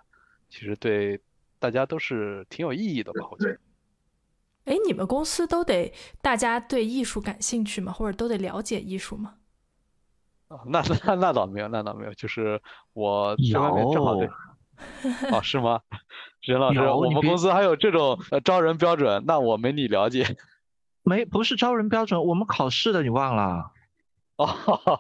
[0.50, 1.22] 其实对
[1.60, 3.58] 大家都是挺有意义的吧，我觉得。
[4.66, 7.92] 哎，你们公司都得大家对艺术感兴趣吗？
[7.92, 9.36] 或者都得了解艺术吗？
[10.50, 12.14] 啊，那那那倒没有，那倒没有。
[12.14, 12.62] 就是
[12.94, 14.30] 我这方面正好对。
[15.32, 15.80] 哦，是吗？
[16.42, 20.38] 任老师，我们公司还有这种呃招人标准，那我没你了解。
[21.04, 23.72] 没，不是招人标准，我们考试的，你忘了？
[24.42, 25.00] 哦，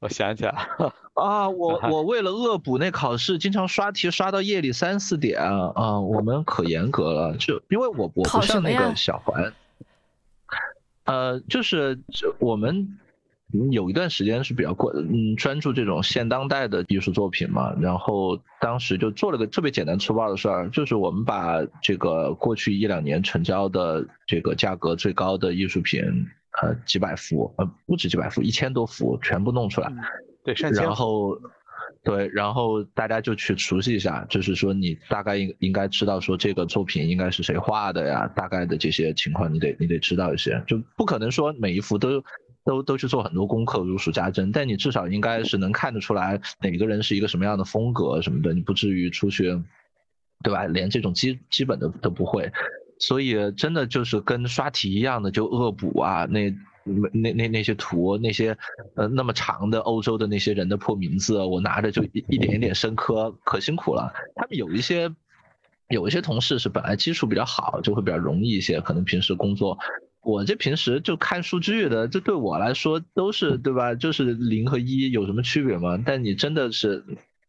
[0.00, 0.94] 我想起来了。
[1.14, 9.52] 啊，我我为了恶补那考试，经常刷题刷到夜里三四点啊，我们可严格了，就因为我我不像那个小环，
[11.04, 11.98] 呃，就是
[12.38, 12.98] 我们
[13.70, 26.28] 有一段时间是比较过嗯专注这种现当代的艺术作品嘛，然后当时就做了个特别简单粗暴的事儿，就是我们把这个过去一两年成交的这个价格最高的艺术品。
[26.62, 29.92] 呃，几百幅，呃，不止几百幅，一千多幅全部弄出来，
[30.42, 31.38] 对，然后，
[32.02, 42.24] 对，然后大家就去熟悉一下，就是说你大概应应该知道说这个作品应该是谁画的呀，大概的这些情况你得你得知道一些，就不可能说每一幅都
[42.64, 49.62] 都都去做很多功课如数家珍，但你至少应该是能看得出来哪个人是一个什么样的风格什么的，你不至于出去，
[50.42, 50.64] 对吧？
[50.64, 52.50] 连这种基基本的都不会。
[52.98, 56.50] 所以真的就是跟刷题一样的，就恶补啊，那
[57.12, 58.56] 那那那些图，那些
[58.94, 64.12] 呃那么长的欧洲的那些人的破名字，我拿着就一一点一点深刻，可辛苦了。
[64.34, 65.12] 他们有一些
[65.88, 69.78] 有一些同事是本来基础比较好，就会比较容易一些，可能平时工作，
[70.22, 73.94] 我这平时就看数据的，这对我来说都是对吧？
[73.94, 76.02] 就是零和一有什么区别吗？
[76.04, 77.04] 但你真的是。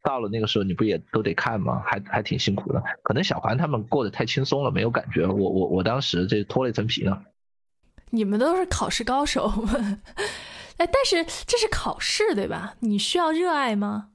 [0.08, 1.84] 到了那个时候，你不也都得看吗？
[1.86, 2.82] 还还挺辛苦的。
[3.04, 5.26] 可能小环他们过得太轻松了，没有感觉。
[5.28, 7.22] 我我我当时这脱了一层皮呢。
[8.10, 9.52] 你们都是考试高手，
[10.78, 12.78] 哎，但是这是考试对吧？
[12.80, 14.12] 你需要热爱吗？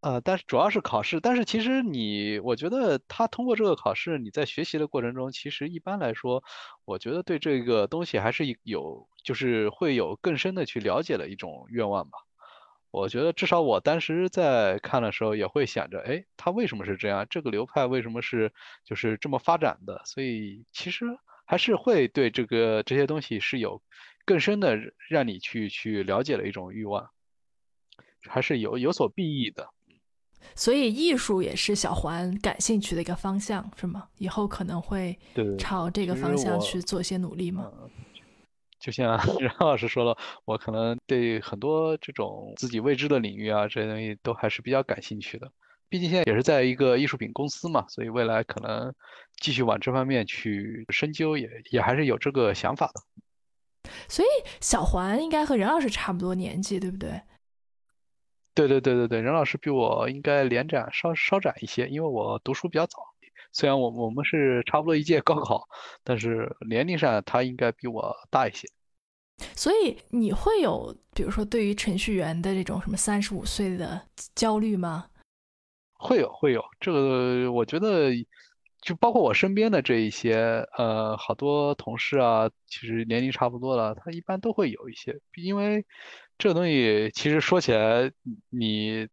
[0.00, 1.20] 呃，但是主要是考试。
[1.20, 6.42] 但是其实你，我觉得他通过这个考试，你在学习的过程中，其实一般来说，
[6.86, 12.18] 我觉得对这个东西还是有，就是会有更深的去了解的一种愿望吧。
[12.90, 17.26] 我觉得至少我当时在看的时候也会想着，哎，他为什么是这样？
[17.28, 18.52] 这个流派为什么是
[18.84, 20.00] 就是这么发展的？
[20.06, 21.04] 所以其实
[21.46, 23.82] 还是会对这个这些东西是有
[24.24, 27.10] 更深的让你去去了解的一种欲望，
[28.28, 29.68] 还是有有所裨益的。
[30.54, 34.08] 所以艺术也是小环感兴趣的一个方向，是吗？
[34.16, 35.18] 以后可能会
[35.58, 37.70] 朝这个方向去做一些努力吗？
[38.78, 45.50] 就像 任老师说了，我可能对很多这种自己未知的领域啊，这些东西都还是比较感兴趣的。
[45.88, 48.94] 毕竟现在也是在一个艺术品公司嘛，所以未来可能
[49.40, 53.90] 继续往这方面去深究，也也还是有这个想法的。
[54.06, 54.28] 所以
[54.60, 57.22] 小环应该和任老师差不多年纪，对不对？
[58.54, 62.98] 对对对对对，任老师比我应该连展稍稍展一些，因为我读书比较早。
[63.58, 65.68] 虽然我我们是差不多一届高考，
[66.04, 68.68] 但是年龄上他应该比我大一些。
[69.56, 74.00] 所以你会有，比如说对于程序员的这种什么三十五岁的
[74.36, 75.06] 焦虑吗？
[75.94, 78.12] 会有会有，这个我觉得
[78.80, 85.84] 就包括我身边的这一些呃好多同事啊，其实年龄差不多了，他一般都会有一些，因为
[86.38, 88.12] 这个东西其实说起来
[88.50, 89.08] 你。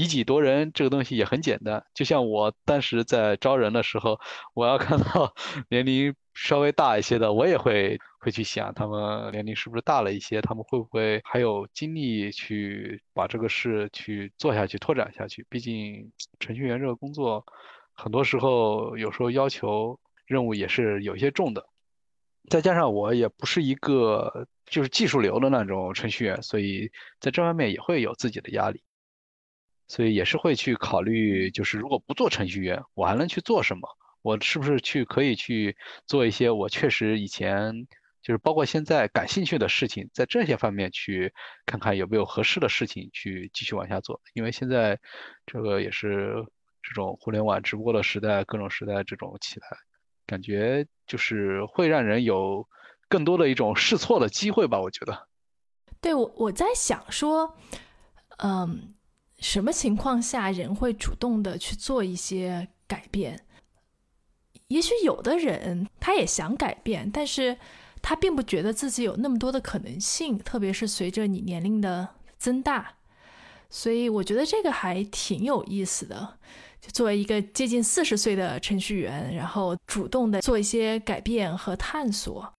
[0.00, 4.18] 以己度人这个东西也很简单，就像我当时在招人的时候，
[4.54, 5.34] 我要看到
[5.68, 15.44] 年龄稍微大一些的，我也会会去想他们年龄是不是大了一些，他们会不会还有精力去把这个事去做下去、拓展下去？
[15.50, 16.10] 毕竟
[16.40, 17.44] 程序员这个工作，
[17.92, 21.66] 很多时候有时候要求任务也是有些重的，
[22.48, 28.82] 再加上我也不是一个就是技术流的那种程序员，所以在这方面也会有自己的压力。
[29.90, 33.88] 所以也是会去考虑，就是如果不做程序员，我还能去做什么？
[34.22, 35.76] 我是不是去可以去
[36.06, 37.88] 做一些我确实以前
[38.22, 41.34] 就是包括现在感兴趣的事情，在这些方面去
[41.66, 44.20] 看看有没有合适的事情去继续往下做。
[44.32, 44.96] 因为现在
[45.44, 46.34] 这个也是
[46.82, 49.66] 这种互联网直播的时代，各种时代这种起来，
[50.24, 52.64] 感觉就是会让人有
[53.08, 54.80] 更多的一种试错的机会吧？
[54.80, 55.26] 我觉得。
[56.00, 57.56] 对，我我在想说，
[58.38, 58.94] 嗯。
[59.40, 63.44] 什么情况下人会主动的去做一些改变？
[64.68, 67.58] 也许有的人他也想改变，但是
[68.00, 72.94] 他并不觉得自己有那么多的可能性，特别是随着你年龄的增大。
[73.68, 76.38] 所以我觉得这个还挺有意思的。
[76.80, 82.54] 就作为一个接近四十岁的程序员，然后主动的做一些改变和探索，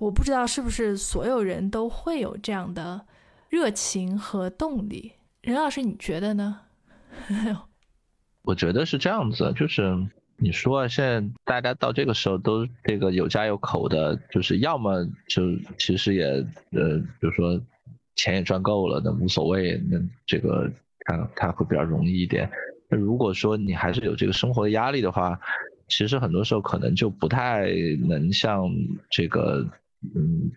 [0.00, 3.06] 我不知道是不是所有人都会有这样的
[3.48, 5.12] 热情和动力。
[5.52, 6.60] 任老师，你觉得呢？
[8.42, 9.96] 我觉得是这样子，就是
[10.38, 15.42] 你说现在大家到这个时候都这个有家有口的，就是要么就
[15.78, 16.24] 其实也
[16.72, 17.60] 呃，比如说
[18.16, 20.68] 钱也赚够了，那无所谓，那这个
[21.04, 22.50] 他他会比较容易一点。
[22.88, 25.38] 那如果说你还是有这个生活的压力的话，
[25.86, 27.70] 其实很多时候可能就不太
[28.08, 28.68] 能像
[29.10, 29.64] 这个
[30.16, 30.50] 嗯。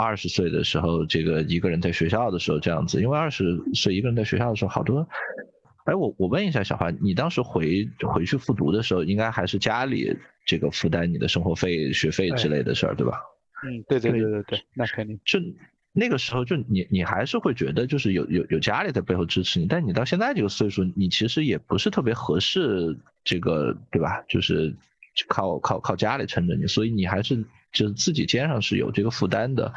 [0.00, 5.06] 二十岁的时候，这个一个人在学校的时候这样子，因为二十岁一个人在学校的时候，好多。
[5.84, 13.20] 哎，我我问一下小华，你当时回回去复读的时候，应该还是家里这个负担你的生活费、学费之类的事儿，对吧？
[13.64, 15.20] 嗯，对对对对对，那肯定。
[15.24, 15.38] 就
[15.92, 24.22] 那个时候，就你你还是会觉得就是有有有家里在背后支持你，但你到现在这个岁数，你其实也不是特别合适这个，对吧？
[24.28, 24.74] 就是
[25.28, 27.44] 靠靠靠家里撑着你，所以你还是。
[27.72, 29.72] 就是自己肩上是有这个负担的，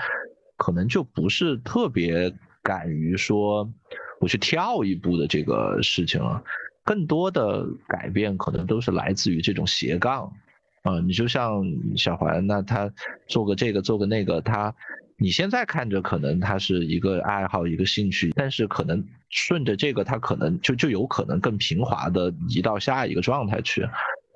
[0.58, 3.72] 可能就不是特别敢于说
[4.20, 6.44] 我去跳一步的这个事情了。
[6.84, 10.34] 更多的改变可能都是来自于这种斜杠，
[10.82, 11.64] 啊，你就像
[11.96, 12.92] 小环，那他
[13.28, 14.76] 做个这个做个那个，他
[15.18, 23.88] 你现在看着可能他是一个爱好一个兴趣，但是可能顺着这个他可能就就有可能更平滑的移到下一个状态去，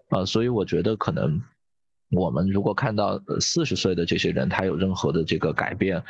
[0.10, 1.42] 啊，所以我觉得可能。
[2.10, 6.02] 我们如果看到四十岁的这些人，他有任何的这个改变，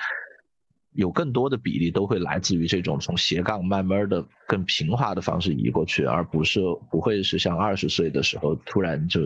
[0.94, 6.60] 有更多的比例都会来自于这种从斜杠慢慢的更平滑的方式移过去，而不是
[6.92, 9.22] 不会是像二十岁的时候突然就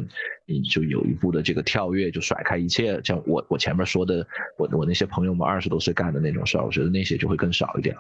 [0.46, 3.02] 你就有一步的这个跳跃，就甩开一切。
[3.04, 4.26] 像我我前面说的，
[4.58, 7.96] 我我那些朋友们二十多岁干的那种事儿，我觉得那些就会更少一点。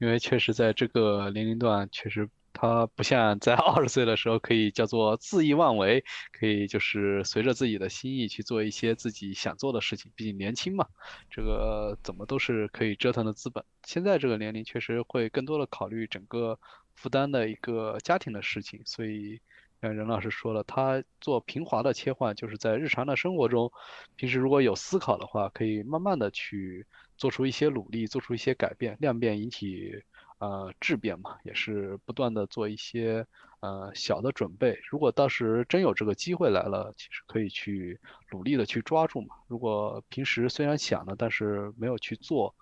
[0.00, 2.28] 因为确实在这个年龄段，确实。
[2.54, 10.12] 他不像在二十岁的时候可以叫做恣意妄为，可以就是随着自己的心意去做一些自己想做的事情。
[10.14, 10.86] 毕竟年轻嘛，
[11.28, 13.62] 这个怎么都是可以折腾的资本。
[13.82, 16.58] 现在这个年龄确实会更多的考虑整个
[16.94, 18.80] 负担的一个家庭的事情。
[18.86, 19.40] 所以
[19.82, 23.72] 像任老师说了，他做平滑的切换，就是在日常的生活中，
[24.16, 26.86] 平时如果有思考的话，可以慢慢的去
[27.16, 30.04] 做出一些努力，做出一些改变，量变引起。
[30.38, 33.26] 呃，质变嘛，也是不断的做一些
[33.60, 34.78] 呃小的准备。
[34.90, 37.98] 如果到时真有这个机会来了，其实可以去
[38.30, 39.36] 努力的去抓住嘛。
[39.46, 42.54] 如果平时虽然想了，但是没有去做，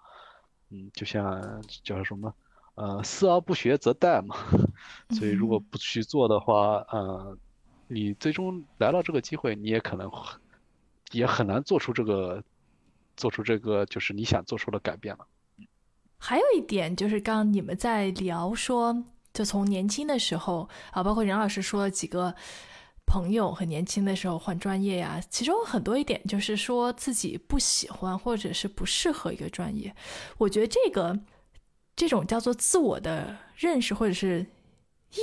[0.70, 2.34] 嗯，就像叫什么，
[2.74, 4.36] 呃，思而不学则殆嘛。
[5.10, 7.36] 所以如果不去做的话，呃，
[7.88, 10.10] 你最终来到这个机会，你也可能
[11.10, 12.44] 也很难做出这个
[13.16, 15.26] 做出这个就是你想做出的改变了。
[16.24, 19.02] 还有一点就是，刚你们在聊说，
[19.34, 22.32] 就从年轻的时候啊，包括任老师说了几个
[23.04, 29.92] 朋友很年轻的时候换专业呀，其中很多一点就是说自己不喜欢或者是不适合一个专业。
[30.38, 31.18] 我觉得这个
[31.96, 34.46] 这种叫做自我的认识，或者是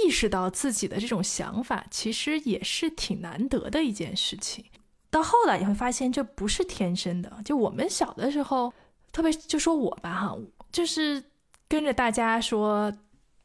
[0.03, 4.65] 意识到自己的这种想法，其实也是挺难得的一件事情。
[5.09, 7.41] 到后来你会发现，这不是天生的。
[7.45, 8.73] 就我们小的时候，
[9.13, 10.37] 特别就说我吧，哈，
[10.71, 11.23] 就是
[11.67, 12.91] 跟着大家说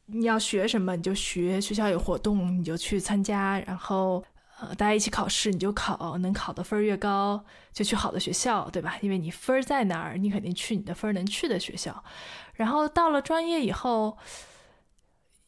[0.07, 4.23] 你要学什么你就学，学校有活动你就去参加，然后。
[4.57, 8.97] 呃，大家一起考试，你就考，能考的分儿越高，就去好的学校，对吧？
[9.01, 12.01] 因为你分儿在哪儿，你肯定去你的分儿能去的学校。
[12.53, 14.17] 然后到了专业以后，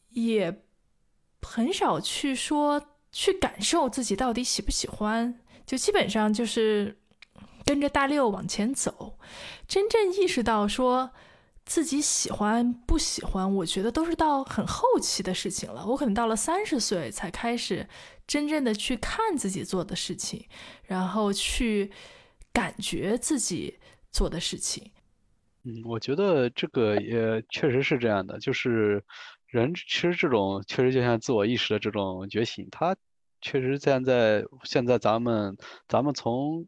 [0.09, 0.61] 也
[1.41, 6.99] 很少去说去感受自己到底喜不喜欢，就基本上就是
[7.63, 9.17] 跟着大六往前走。
[9.69, 11.11] 真正意识到说
[11.67, 15.85] 自己喜欢不喜欢，我觉得都是到很后期的事情了。
[15.85, 17.87] 我可能到了三十岁才开始。
[18.25, 20.45] 真正的去看自己做的事情，
[20.83, 21.89] 然后去
[22.51, 23.79] 感觉自己
[24.11, 24.91] 做的事情。
[25.63, 29.01] 嗯，我觉得这个也确实是这样的，就是
[29.45, 32.93] 人其实这种确实就像自我意识的这种觉醒，它
[33.41, 35.55] 确实现在现在咱们
[35.87, 36.67] 咱们从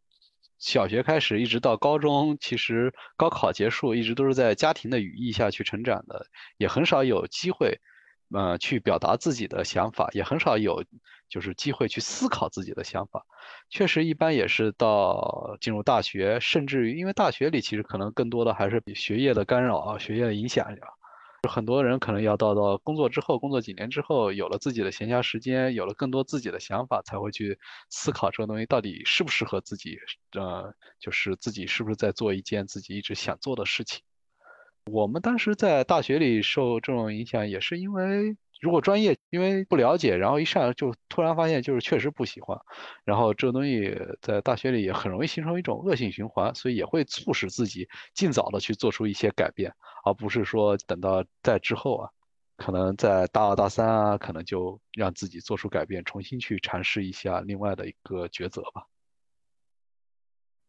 [0.59, 7.79] 小学开始一直到高中，其实高考结束一直都是在家庭的羽翼下去成长的，也很少有机会。
[8.31, 10.83] 呃，去表达自己的想法，也很少有
[11.27, 13.25] 就是机会去思考自己的想法。
[13.71, 20.77] 确实，一般也是到进入大学，甚至于因为大学里其实可能更多的还是比学业的干扰啊，学业的影响呀。
[21.47, 27.57] 很多人可能要到到工作之后，工作几年之后，有了自己的闲暇时间，有了更多自己的想法，才会去
[27.89, 29.97] 思考这个东西到底适不适合自己。
[30.37, 34.01] 呃，就是自己是不是在做一件自己一直想做的事情。
[34.91, 42.59] 我们当时在大学里受这种影响，也是因为如果专业因为不了解，然后一上来就突然发现就是确实不喜欢，
[43.05, 52.09] 然后这个东西在大学里也很容易形成一种恶性循环，所以也会促使自己尽早的去做出一些改变，而不是说等到在之后啊，
[52.57, 58.85] 可能在大二大三啊，可能就让自己做出改变，重新去尝试一下另外的一个抉择吧。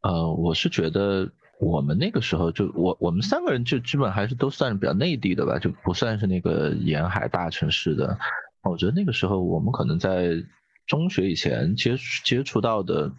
[0.02, 1.32] 呃，我是觉得。
[1.60, 8.18] 我们那个时候就我我们三个人就基本还是都算是比较内地的吧，就不算是那个沿海大城市的。
[8.62, 10.42] 我觉得那个时候我们可能在
[10.86, 13.12] 中学以前接接触到的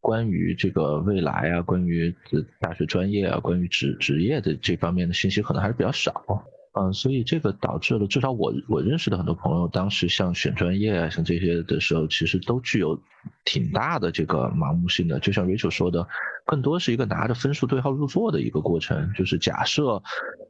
[0.00, 2.14] 关于这个未来啊，关于
[2.60, 6.24] 大学专业啊，关于职职业的这方面的信息可能还是比较少。
[6.78, 12.98] 嗯，所以这个导致了至少我我认识的很多朋友，当时像选专业啊，像这些的时候，其实都具有
[13.44, 15.18] 挺大的这个盲目性的。
[15.20, 16.06] 就像 Rachel 说的。
[16.50, 20.02] 更多是一个拿着分数对号入座的一个过程，就是假设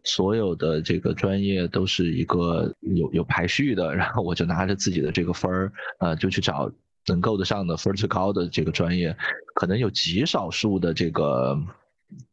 [0.05, 6.71] 所有的这个专业都是一个有有排序的，然后我就拿着自己的这个分儿，呃，就去找
[7.09, 9.17] 能够得上的分儿最高的这个专业，
[9.57, 11.59] 可能有极少数的这个。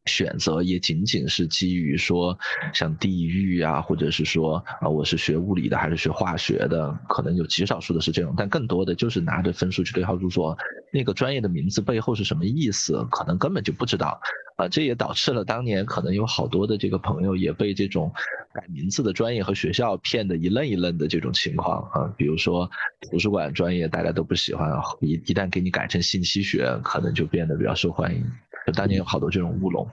[0.05, 2.37] 选择也仅仅是基于说
[2.73, 10.57] 像地域啊，或者是说啊我是学物理的还是学化学的，可能有极少数的是这种，但更多的就是拿着分数去对号入座，
[10.93, 14.19] 那个专业的名字背后是什么意思，可能根本就不知道，
[14.57, 18.11] 啊，这也导致了当年可能有好多的这个朋友也被这种
[18.53, 22.69] 改名字的专业和学校骗得一愣一愣的这种情况啊，比如说
[23.09, 24.71] 图书馆专业大家都不喜欢，
[25.01, 28.23] 一一旦给你改成信息学，可能就变得比较受欢迎。
[28.65, 29.87] 就当年有好多这种乌龙，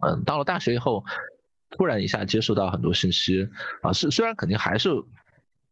[0.00, 1.04] 嗯，到了大学以后，
[1.70, 3.48] 突然一下接触到很多信息
[3.82, 4.90] 啊，是虽然肯定还是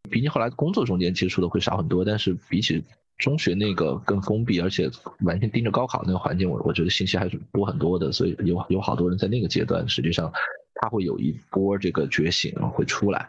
[0.08, 2.84] 比你后来工作中间接触的会少很多，但是比起
[3.18, 4.88] 中学那个更封闭，而且
[5.20, 10.32] 完全盯着高考那个环境，我我觉得信息还是多很多的，所以有有好多人在那个阶段，实际上
[10.76, 13.28] 他会有一波这个觉醒会出来。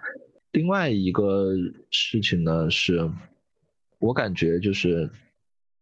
[0.52, 1.52] 另外一个
[1.90, 3.10] 事情呢，是
[3.98, 5.10] 我感觉就是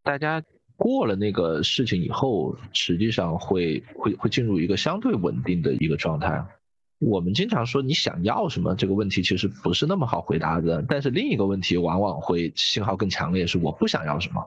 [0.01, 0.41] 大家。
[0.83, 6.43] 过了那个事情以后，实际上会会会进入一个相对稳定的一个状态。
[6.97, 14.41] 我们经常说你想要什么这个问题其实不是那么好回答的，但是另一个问题往往会信号更强烈，是我不想要什么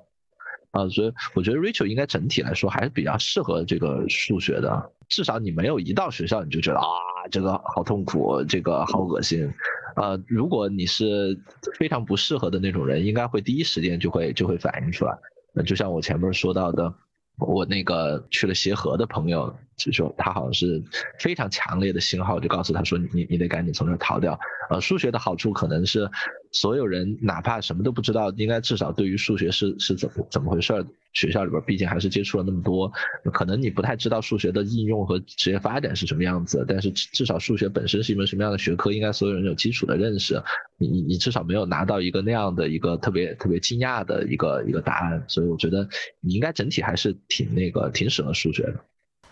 [0.72, 0.88] 啊。
[0.88, 6.86] 所以我觉得 Rachel 应该整体来说还是比较适合这个数学的，至少你没有一到学校你就觉得啊
[7.30, 9.48] 这个好痛苦，这个好恶心。
[9.94, 11.38] 呃，如果你是
[11.78, 15.16] 非常不适合的那种人，应该会第一时间就会就会反映出来。
[15.54, 16.92] 那就像我前面说到的，
[17.38, 20.82] 我那个去了协和的朋友，就说他好像是
[21.18, 24.38] 非常强烈的信号，就告诉他说你你得赶紧从这逃掉。
[24.70, 26.10] 呃，数学的好处可能是
[26.54, 30.86] 所有人哪怕什么都不知道，应该至少对于数学是是怎么怎么回事儿。
[31.12, 32.90] 学校里边毕竟还是接触了那么多，
[33.32, 40.42] 可能你不太知道数学的应用和职业发展是什么样子，但是至少数学本身是一门什么样的学科，应该所有人有基础的认识。
[40.76, 45.88] 你你你至少没有拿到一个那样的一个特别特别惊讶的一个一个答案，所以我觉得
[46.20, 48.74] 你应该整体还是挺那个挺喜欢数学的。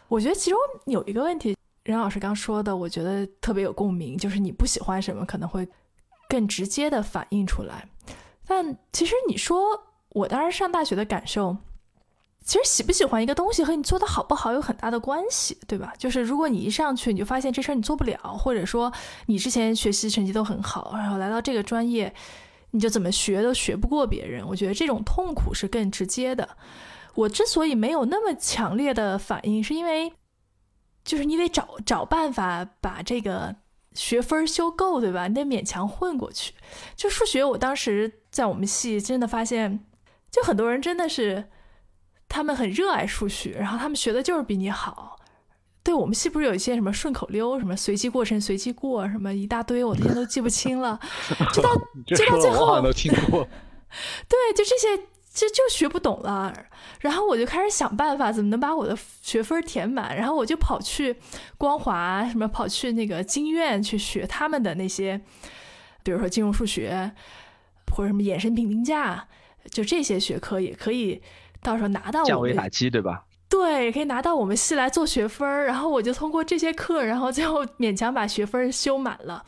[0.06, 5.66] 我觉得其中有一个问题，任老师刚说的，我觉得特别有共鸣，就是你不喜欢什么可能会
[6.32, 7.86] 更直接的反映出来。
[8.46, 11.58] 但其实你说我当时上大学的感受。
[12.44, 15.92] 其实喜不喜欢一个东西和你做的好不好有很大的关系，对吧？
[15.96, 18.92] 就是如果你一上去你就发现这事儿你做不了，或者说
[19.26, 22.12] 你之前学习成绩都很好，然后来到这个专业，
[22.72, 24.44] 你就怎么学都学不过别人。
[24.44, 26.56] 我觉得这种痛苦是更直接的。
[27.14, 30.12] 我之所以没有那么强烈的反应，是因为
[31.04, 33.54] 就是你得找找办法把这个
[33.94, 35.28] 学分修够，对吧？
[35.28, 36.54] 你得勉强混过去。
[36.96, 39.84] 就数学，我当时在我们系真的发现，
[40.30, 41.48] 就很多人真的是。
[42.34, 45.18] 他们很热爱数学，然后他们学的就是比你好。
[45.82, 50.98] 对我们系不是有一些什么顺口溜，什么随机过程随机过，什么一大堆，我现在都记不清了。
[51.52, 51.74] 就到
[52.06, 53.46] 就到最后，都听过。
[54.26, 56.54] 对，就这些，就就学不懂了。
[57.00, 60.16] 然后我就开始想办法，怎么能把我的学分填满。
[60.16, 61.16] 然后我就跑去
[61.56, 65.20] 光华，什么跑去那个经院去学他们的那些，
[66.02, 67.12] 比如说金融数学，
[67.90, 69.26] 或者什么衍生品定价，
[69.70, 71.22] 就这些学科也可以。
[71.62, 73.24] 到时候拿到降维打击，对吧？
[73.52, 79.44] 对，可以拿到我们系来做学分儿，然后我就通过这些课，然后最后勉强把学分修满了。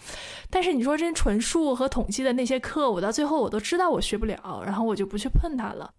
[0.50, 5.90] 但是你说真纯数和统计的那些课，我到最后我都知道我学不了，然后我就不去碰它了。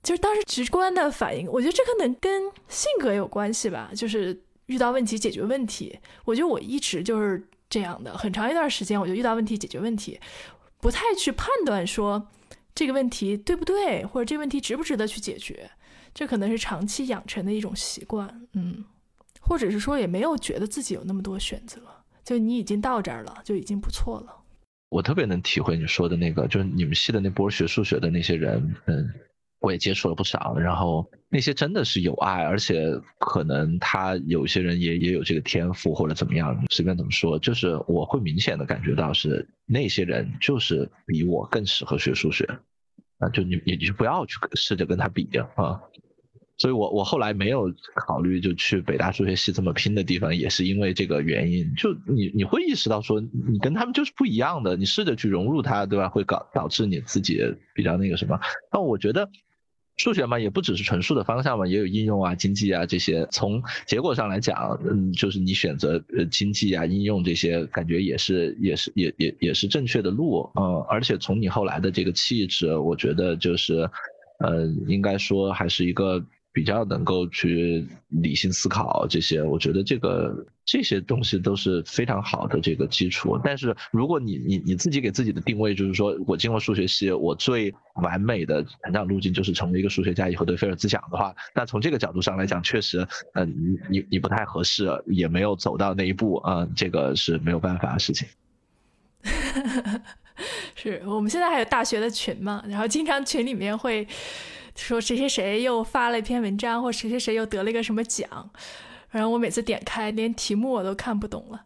[0.00, 3.90] 就是当时直观的反应，我觉得这可能跟性格有关系吧。
[3.96, 10.20] 就是遇到问题解决问题，我觉得我一直就是这样的，很长一段时间我就遇到问题解决问题，
[10.80, 12.28] 不太去判断说。
[12.74, 15.68] 这个问题对不对，或者这个问题值不值得去解决，
[16.18, 18.84] 这可能是长期养成的一种习惯，嗯，
[19.40, 21.80] 或者是说也没有觉得自己有那么多选择，
[22.24, 24.34] 就你已经到这儿了，就已经不错了。
[24.88, 29.08] 我特别能体会你说的那个，就是你们系的那波学数学的那些人，嗯，
[29.60, 42.44] 我也接触了不少，然后那些真的是有爱，而且可能他有些人也也有这个天赋或者怎么样，随便怎么说，就是我会明显的感觉到是那些人就是比我更适合学数学。
[43.18, 45.80] 啊，就你，你就不要去试着跟他比啊。
[46.58, 51.74] 所以我我后来没有考虑就去北大数学系这么拼的地方，也是因为这个原因。
[51.76, 56.08] 就你你会意识到说，你跟他们就是不一样的，你试着去融入他，对吧？
[56.08, 57.40] 会搞导致你自己
[57.74, 58.38] 比较那个什么。
[58.70, 59.30] 但我觉得。
[60.00, 63.26] 数学嘛，也不只是纯数的方向嘛，也有应用啊、经济啊这些。
[63.32, 70.80] 从结果上来讲，嗯，就是你选择呃经济啊、应用这些，感觉也是也是也也也是正确的路，嗯。
[70.88, 73.90] 而且从你后来的这个气质，我觉得就是，
[74.38, 76.24] 呃，应该说还是一个。
[76.52, 83.38] 比较能够去理性思考这些，我觉得这个这些东西都是非常好的这个基础。
[83.44, 87.72] 但是如果你你你自己给自己的定位就是说我进了数学系，我最
[88.02, 98.26] 完美的成长路径就是成为一个数学家，以后对菲尔兹奖的话，那从这个角度上来讲，确实，嗯，你你你不太合适，也没有走到那一步啊，这个是没有办法的事情。
[100.74, 104.04] 是我们现在还有大学的群嘛，然后经常群里面会。
[104.78, 108.28] 说谁谁谁又发了一篇文章，或谁谁谁又得了一个什么奖，
[109.10, 111.60] 然后我每次点开，连题目我都看不懂了。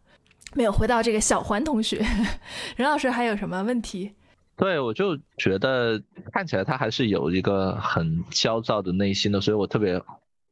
[0.55, 2.03] 没有回到这个小环同学，
[2.75, 4.11] 任老师还有什么问题？
[4.57, 6.01] 对，我就觉得
[6.31, 9.93] 看起来他还是有一个很焦躁的内心的，所以我特别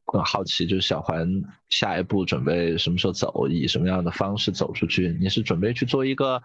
[0.06, 1.28] 很好奇，就是小环
[1.70, 5.18] 下一步准备什么时候走，以什么样的方式走出去？
[5.20, 6.42] 你是准备去做一个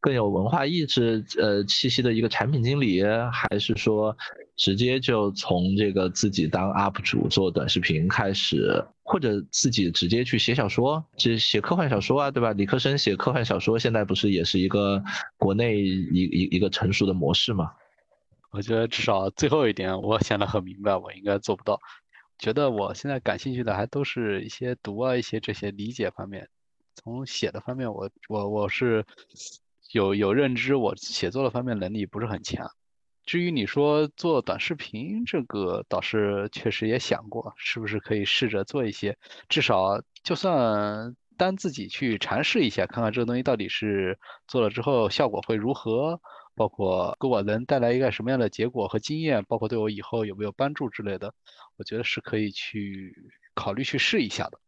[0.00, 4.16] 更有文化意志呃气息的一个产品经理，还是说？
[4.58, 12.52] 直接就从这个自己当 UP 主做短视频开始，或者自己直接去写小说，就写科幻小说啊，对吧？
[12.52, 15.02] 理科生写科幻小说，现在不是也是一个
[15.36, 17.72] 国内一一一个成熟的模式吗？
[18.50, 21.80] 我觉得至少最后一点，我想得很明白，我应该做不到。
[22.38, 26.48] 觉得我现在感兴趣的还都是一些读啊，一些这些理解方面。
[26.96, 29.04] 从写的方面，我我我是
[29.92, 32.68] 有有认知，我写作的方面能力不是很强。
[33.28, 39.18] 至于你说做短视频这个，倒是确实也想过，是不是可以试着做一些，
[39.50, 46.18] 至少就算单自己去尝试一下，看看这个东西到底是做了之后效果会如何，
[46.54, 51.34] 包括给我能带来一个什么样的结果和经验，包括对我以后有没有帮助之类的，
[51.76, 53.14] 我觉得是可以去
[53.52, 54.58] 考虑去试一下的。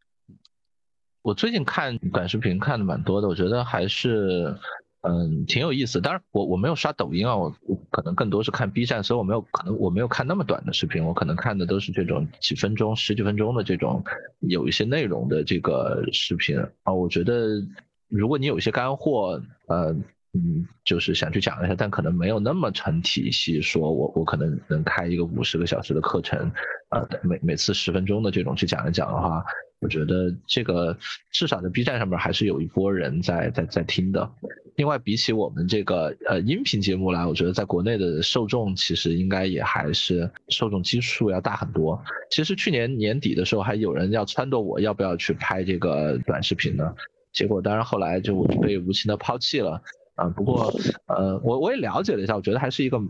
[1.23, 4.55] 我最近看短视频看的蛮多的，我觉得还是。
[5.01, 5.99] 嗯，挺有意思。
[5.99, 14.03] 当然，我我没有刷抖音啊，我我可能更多是看 B 站，所以我没有可能我没有看那么短的视频，我可能看的都是这种几分钟、十几分钟的这种
[14.39, 16.93] 有一些内容的这个视频啊。
[16.93, 17.61] 我觉得
[18.09, 19.95] 如果你有一些干货，呃。
[20.33, 23.61] 嗯，就是想去讲一下，但可能没有那么成体系。
[23.61, 26.49] 说我我可能能开一个五十个小时的课程，
[26.91, 29.43] 呃，每每次十分钟的这种去讲一讲的话，
[29.79, 30.97] 我觉得这个
[31.31, 34.29] 至少在 B 站上面还是有一波人在在在听的。
[34.75, 42.01] 另外，比起我们这个呃音频节目来，我觉得在国内的受众其实应该也还是受众基数要大很多。
[42.29, 46.93] 其实去年年底的时候，还有人要撺掇我要不要去拍这个短视频呢，
[47.31, 49.81] 结果当然后来就被无情的抛弃了。
[50.15, 50.73] 啊，不过，
[51.05, 53.01] 呃，我我也了解了一下，我觉得还是一个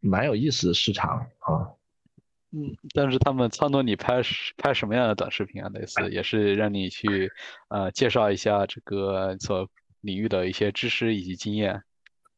[0.00, 1.68] 蛮有意思的市场啊。
[2.52, 4.22] 嗯，但是他们撺掇你拍
[4.56, 5.68] 拍什么样的短视频啊？
[5.72, 7.30] 类似也是让你去
[7.68, 9.68] 呃介绍一下这个所
[10.00, 11.82] 领域的一些知识以及经验。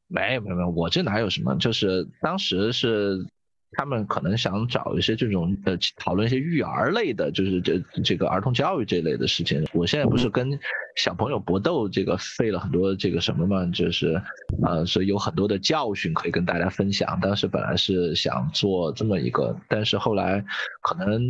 [0.09, 1.57] 没有没有没有，我这哪有什么？
[1.57, 3.27] 就是当时是。
[3.75, 9.65] 他们可能想找一些这种呃讨论一些育儿类的，就是这这个儿童教育这类的事情。
[9.73, 10.59] 我现在不是跟
[10.97, 14.21] 小朋友搏斗，这个费了很多这个什么嘛，就是
[14.63, 17.19] 呃，所以有很多的教训可以跟大家分享。
[17.21, 20.45] 当时本来是想做这么一个，但是后来
[20.83, 21.23] 可能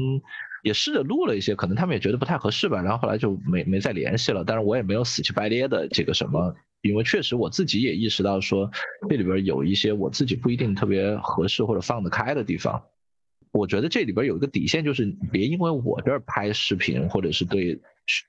[0.62, 4.42] 也试着录了一些，可能他们也觉得不太合适吧，然后后来就没没再联系了。
[4.44, 6.54] 但是我也没有死乞白咧的这个什么。
[6.82, 8.70] 因为确实我自己也意识到说，
[9.08, 12.82] 这里边有一些我自己不一定特别合适或者放得开的地方。
[13.52, 17.78] 我觉得这里边有一个底线，就是别因为我这儿拍视频，或者是对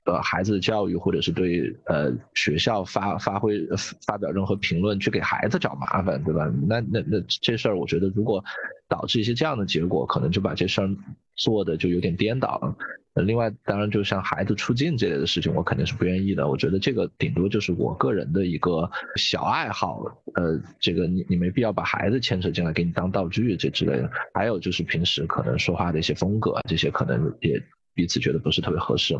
[0.04, 3.66] 呃孩子的教育，或者是对呃学校发发挥
[4.06, 6.52] 发表任何评论，去给孩子找麻烦，对吧？
[6.68, 8.44] 那那那这事儿，我觉得如果
[8.86, 10.90] 导致一些这样的结果，可能就把这事儿
[11.36, 12.76] 做的就有点颠倒了。
[13.22, 16.48] 另外，当然就像孩子出镜这类的事情，我肯定是不愿意的。
[16.48, 20.04] 我觉得这个顶多就是我个人的一个小爱好，
[20.34, 24.10] 呃，这个你你没必要把孩子牵扯进来，给你当道具这之类的。
[24.32, 27.62] 还有就是平时可能说话的一些风格，这些可能也
[27.94, 29.16] 彼此觉得不是特别合适。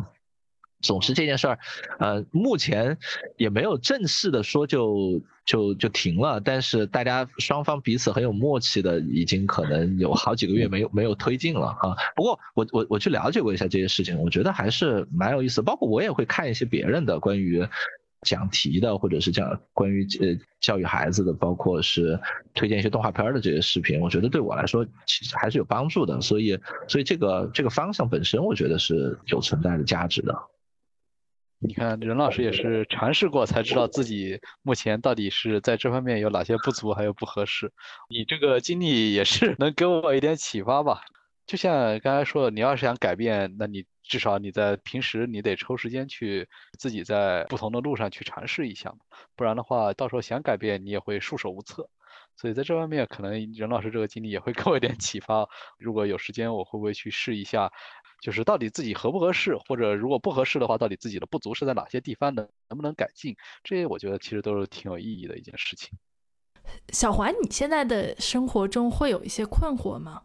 [0.85, 1.59] 总之这件事儿，
[1.99, 2.97] 呃，目前
[3.37, 11.95] 也没有正式的说就就就停了，但是大家双方彼此很有默契的，已经可能有好几个月没有没有推进了啊。
[12.15, 15.61] 不过我我我去了解过一下这些事情，我觉得还是蛮有意思。
[15.61, 17.67] 包括我也会看一些别人的关于
[18.21, 22.19] 讲题的，或者是讲关于呃教育孩子的，包括是
[22.53, 26.19] 推荐一些动画片的这些视频，我觉得对我来说其实还是有帮助的。
[26.21, 30.35] 所以所以这个这个方向本身，我觉得是有存在的价值的。
[31.59, 37.71] 你看，任老师也是尝试过才知道自己目前到底是在这方面有哪些不足，还有不合适。
[38.09, 41.01] 你这个经历也是 能给我一点启发吧？
[41.47, 46.47] 就像刚才说的，你要是想改变，那你至少你在平时你得抽时间去
[46.77, 48.93] 自己在不同的路上去尝试一下，
[49.35, 51.89] 不然的话，到时候想改变你也会束手无策。
[52.37, 55.47] 所以在这方面，可能任老师这个经历也会 给我一点启发。
[55.77, 57.71] 如果有时间，我会不会去试一下？
[58.21, 63.35] 就是到底自己合不合适，或者如果不合适的话，到底自己的不足是在哪些地方的，能不能改进？
[63.63, 65.97] 这些我觉得其实都是挺有意义的一件事情。
[66.89, 70.23] 小环，你现在的生活中会有一些困惑吗？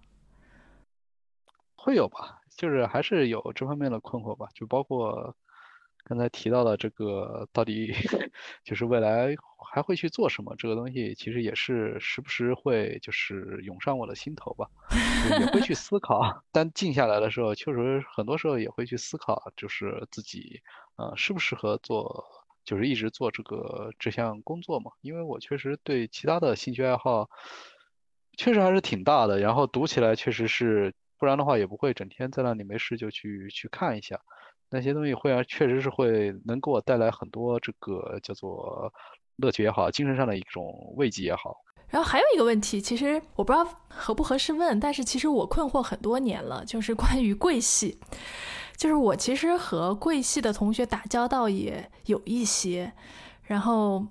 [1.76, 5.34] 会有吧，就是还是有这方面的困惑吧，就包括。
[6.02, 7.92] 刚才提到的这个，到底
[8.64, 9.36] 就是未来
[9.72, 10.54] 还会去做什么？
[10.56, 14.68] 这个东西其实也是时不时会就是涌上我的心头吧，
[15.38, 16.20] 也会去思考。
[16.50, 20.60] 但静下来的时候，确实很多时候也会去思考，就是自己
[20.96, 22.24] 呃适不适合做，
[22.64, 24.90] 就是一直做这个这项工作嘛？
[25.00, 27.30] 因为我确实对其他的兴趣爱好
[28.36, 34.20] 确实还是挺大的，然后读起来确实是，不然的话也不会整天在那里没事就去去看一下。
[34.72, 38.92] 那些东西会啊，确实是会能给我带来很多这个叫做
[39.40, 41.56] 乐趣也好，精神上的一种慰藉也好。
[41.88, 47.98] 然后还有一个问题，其实我不知道合不合适问，但是其实我困惑很多年了，就是关于贵系，
[48.76, 52.92] 就是我其实和贵系的同学打交道也有一些，
[53.42, 54.06] 然后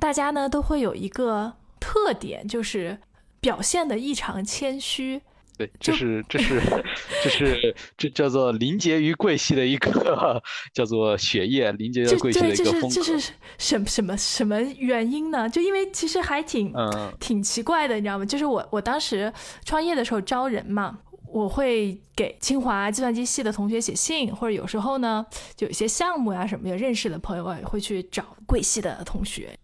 [0.00, 2.98] 大家呢都会有一个特点，就是
[3.38, 5.22] 表现的异常谦虚。
[5.56, 6.60] 对，这是这是
[7.24, 10.42] 这是这叫做凝结于贵系的一个
[10.74, 12.88] 叫做血液凝结于贵系的一个风格。
[12.88, 15.48] 这是什什么什么原因呢？
[15.48, 16.74] 就因为其实还挺
[17.18, 18.24] 挺奇怪的，你知道吗？
[18.26, 19.32] 就是我我当时
[19.64, 20.98] 创业的时候招人嘛，
[21.32, 25.24] 我会给清华计算机系的同学写信，或者有时候呢，
[25.56, 29.58] 就有些项目呀什么的，认识的朋友啊会去找贵系的同学，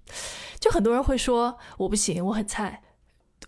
[0.58, 2.82] 就很多人会说我不行，我很菜。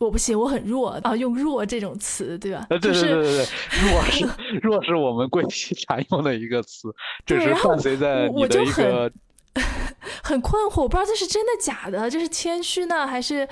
[0.01, 1.15] 我不行，我很弱啊！
[1.17, 2.67] 用“弱”这种词，对吧？
[2.69, 3.47] 对对对对对，
[3.93, 4.27] 弱是
[4.61, 9.11] 弱是我们贵系常用的一个词， 就是伴随在你的一个
[10.23, 13.49] 很困惑，我不知道这是真的假的，这是谦虚呢，还是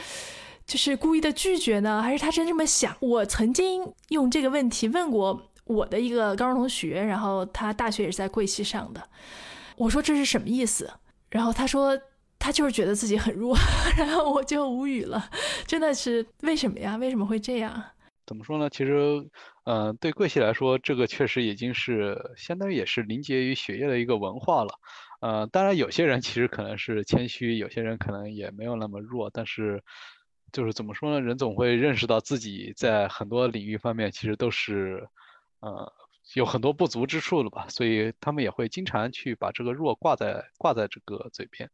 [0.66, 2.97] 就是故意的拒绝呢，还是他真这么想？
[3.01, 9.01] 我曾经用这个问题问过我的一个高中同学，然后他大学也是在贵系上的，
[9.76, 10.90] 我说这是什么意思？
[11.30, 11.97] 然后他说
[12.43, 13.57] 他就是觉得自己很弱，
[13.97, 15.30] 然后我就无语了，
[15.64, 16.97] 真的是为什么呀？
[16.97, 17.72] 为什么会这样？
[18.26, 18.68] 怎么说呢？
[18.68, 19.24] 其实，
[19.64, 24.74] 嗯，对贵系来说，这个确实已经是相当于也是凝结于血液的一个文化了。
[25.20, 29.80] 呃，当然有些人其实可能是谦虚，有些人可能也没有那么弱，但是
[30.51, 31.20] 就是怎么说呢？
[31.20, 35.07] 人总会认识到自己在很多领域方面其实都是，
[35.61, 35.93] 呃。
[36.35, 41.70] 有很多不足之处了吧，所以他们也会经常去把这个弱挂在挂在这个嘴边。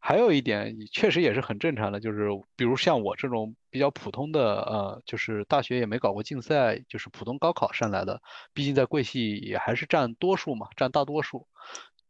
[0.00, 8.20] 还有一点，确实也是很正常的，就是比如像我这种比较普通的，呃，就是大学也没搞过竞赛，就是普通高考上来的，
[8.52, 11.46] 毕竟在贵系也还是占多数嘛，占大多数。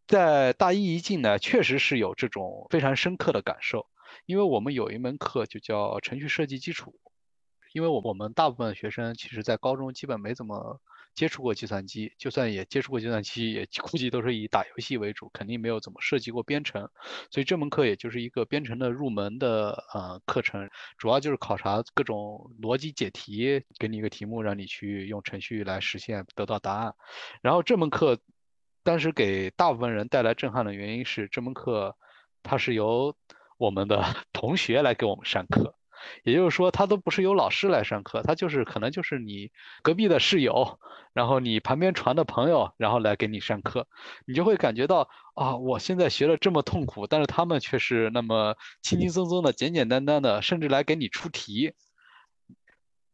[0.06, 3.86] 在大一一进来，确实是有这种非常深刻的感受，
[4.24, 6.94] 因为我们有一门课就叫程序设计基础，
[7.74, 10.80] 因为我我们大部分学生其实在高中基本没怎么。
[11.14, 16.88] 接触过计算机，就算也接触过计算机，也 估计都是以打游戏为主，肯定没有怎么涉及过编程。
[17.30, 26.94] 所以这门课也就是一个编程的入门的呃课程，主要就是考察各种逻辑解题，给你一个题目，让你去用程序来实现得到答案。
[27.40, 28.18] 然后这门课
[28.82, 31.96] 当时给大部分人带来震撼的原因是，这门课
[32.42, 33.14] 它是由
[33.58, 34.02] 我们的
[34.32, 35.74] 同学来给我们上课。
[36.24, 39.50] 也就是说，他都不是由老师来上课，他就是可能就是你
[39.82, 40.78] 隔壁的室友，
[41.12, 43.86] 然后你旁边传的朋友，然后来给你上课，
[44.26, 51.74] 你就会感觉到啊，我现在学的这么痛苦，但是他们却是那么轻轻松松的、简简单单的，甚至来给你出题。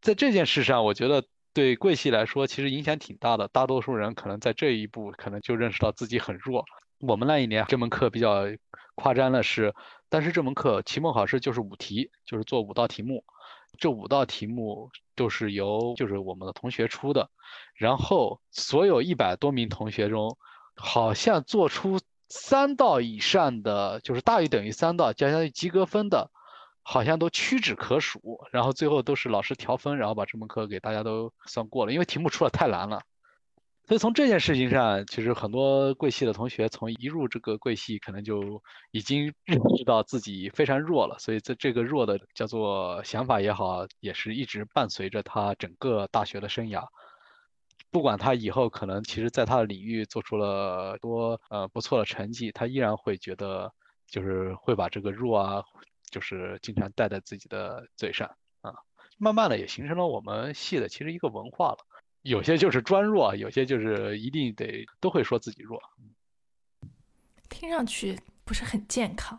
[0.00, 3.48] 在这件事上，我觉得对贵系来说其实影响挺大的。
[3.48, 6.64] 大多数人可能在这一步可能就认识到自己很弱。
[7.00, 8.44] 我们那一年这门课比较
[8.94, 9.74] 夸张的是。
[10.10, 13.22] 但是这门课期末考试就是五题，就是做五道题目，
[13.76, 17.28] 这五道题目都是由就是我们的同学出的，
[17.74, 20.38] 然后所有一百多名同学中，
[20.74, 26.30] 好像做出三道以上的，就是大于等于三道，加相当于及格分的，
[26.82, 33.02] 好像都屈指可数，然后最后都是老师调分，然后把这门课给大家都算过了，因为题目出的太难了。
[33.88, 41.18] 所以从这件事情上，其实很多贵系的同学从一入这个贵系，可能就已经认识到自己非常弱了。
[41.18, 46.86] 所以在这个弱的叫做想法也好，也是一直伴随着他整个大学的生涯。
[47.90, 53.72] 不管他以后可能其实在他的领域做出了多呃不错的成绩，他依然会觉得
[54.06, 55.64] 就是会把这个弱啊，
[56.10, 58.28] 就是经常带在自己的嘴上
[58.60, 58.74] 啊。
[59.16, 61.78] 慢慢的也形成了我们系的其实一个文化了。
[62.22, 65.80] 有些就是专弱，有些就是一定得都会说自己弱，
[67.48, 69.38] 听上去不是很健康。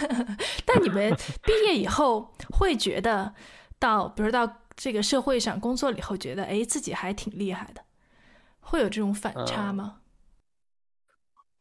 [0.64, 3.34] 但你们 毕业以后会觉得，
[3.78, 7.82] 到比如到这个社会上工作了以后，觉得哎自己还挺厉害的，
[8.60, 10.00] 会有这种反差吗？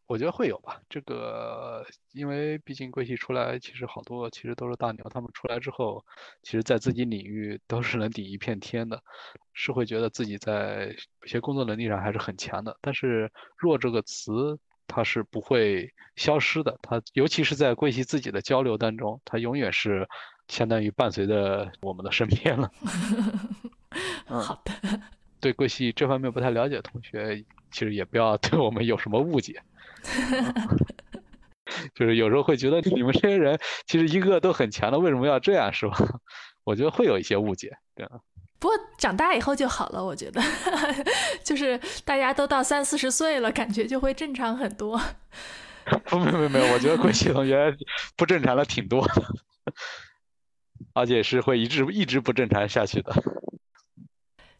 [0.07, 6.05] 我觉得会有吧，这个因为毕竟贵系出来，其实好多其实都是大牛，他们出来之后，
[6.43, 9.01] 其实在自己领域都是能顶一片天的，
[9.53, 12.77] 是会觉得自己在有些工作能力上还是很强的。
[12.81, 20.07] 但是弱这个词它是不会消失的，它尤其是在贵系自己的交流当中，它永远是
[20.47, 22.71] 相当于伴随着我们的身边了。
[24.27, 25.01] 好的，
[25.39, 29.63] 对贵系这方面不太了解的同学，其实也不要对我们有什么误解。
[31.95, 35.97] 就是有时候会觉得你们这些人其实一个个都很强的，为什么要这样，是吧？
[36.63, 38.07] 我觉得会有一些误解，对
[38.57, 40.41] 不过长大以后就好了，我觉得，
[41.43, 44.99] 就是大家都到三四十岁了，感觉就会正常很多。
[46.05, 47.75] 不，没有没有，我觉得桂系同学
[48.15, 49.23] 不正常的挺多的，
[50.93, 53.13] 而且是会一直一直不正常下去的。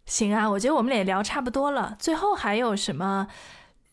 [0.05, 3.27] 行啊，我觉得我们也聊差不多了，最后还有什么？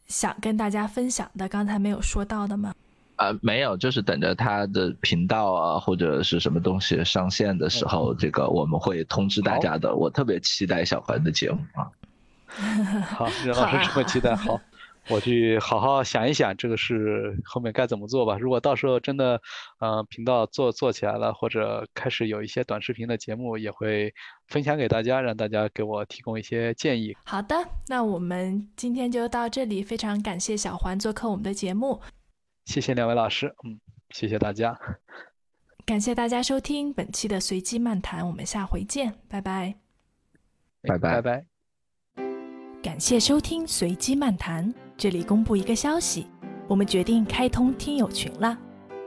[0.06, 2.74] 想跟大家分享的，刚才没有说到的吗？
[3.16, 9.94] 啊，没有，就是等着他的频道啊，或者是什么东西上线的时候，这个我们会通知大家的。
[9.94, 11.86] 我特别期待小环的节目啊。
[13.06, 14.60] 好，任老师这么期待，好。
[15.08, 18.38] 我去好好想一想，这个事后面该怎么做吧。
[18.38, 19.40] 如果到时候真的，
[19.80, 24.14] 嗯，频道做做起来了，或者开始有一些短视频的节目，也会
[24.46, 27.16] 分享给大家，让大家给我提供一些建议。
[27.24, 27.56] 好的，
[27.88, 32.00] 那我们今天就到这里，非常感谢小环做客我们的节目。
[32.64, 33.80] 谢谢两位老师，嗯，
[34.10, 34.78] 谢谢大家。
[35.84, 39.74] 感谢大家收听本期的随机漫谈，我们下回见，拜拜。
[40.82, 41.46] 拜拜拜拜。
[42.80, 44.72] 感谢收听随机漫谈。
[44.96, 46.26] 这里公布一个消息，
[46.68, 48.56] 我们决定开通听友群了。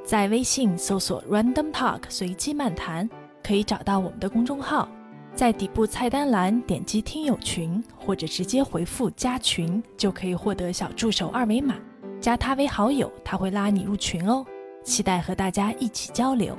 [0.03, 3.09] 在微信搜索 Random Talk 随机漫谈，
[3.43, 4.87] 可以找到我们的公众号，
[5.33, 11.75] 在底部菜单栏点击听友群，或者直接回复加群，就可以获得小助手二维码，
[12.19, 14.45] 加他为好友，他会拉你入群哦。
[14.83, 16.55] 期待和大家一起交流。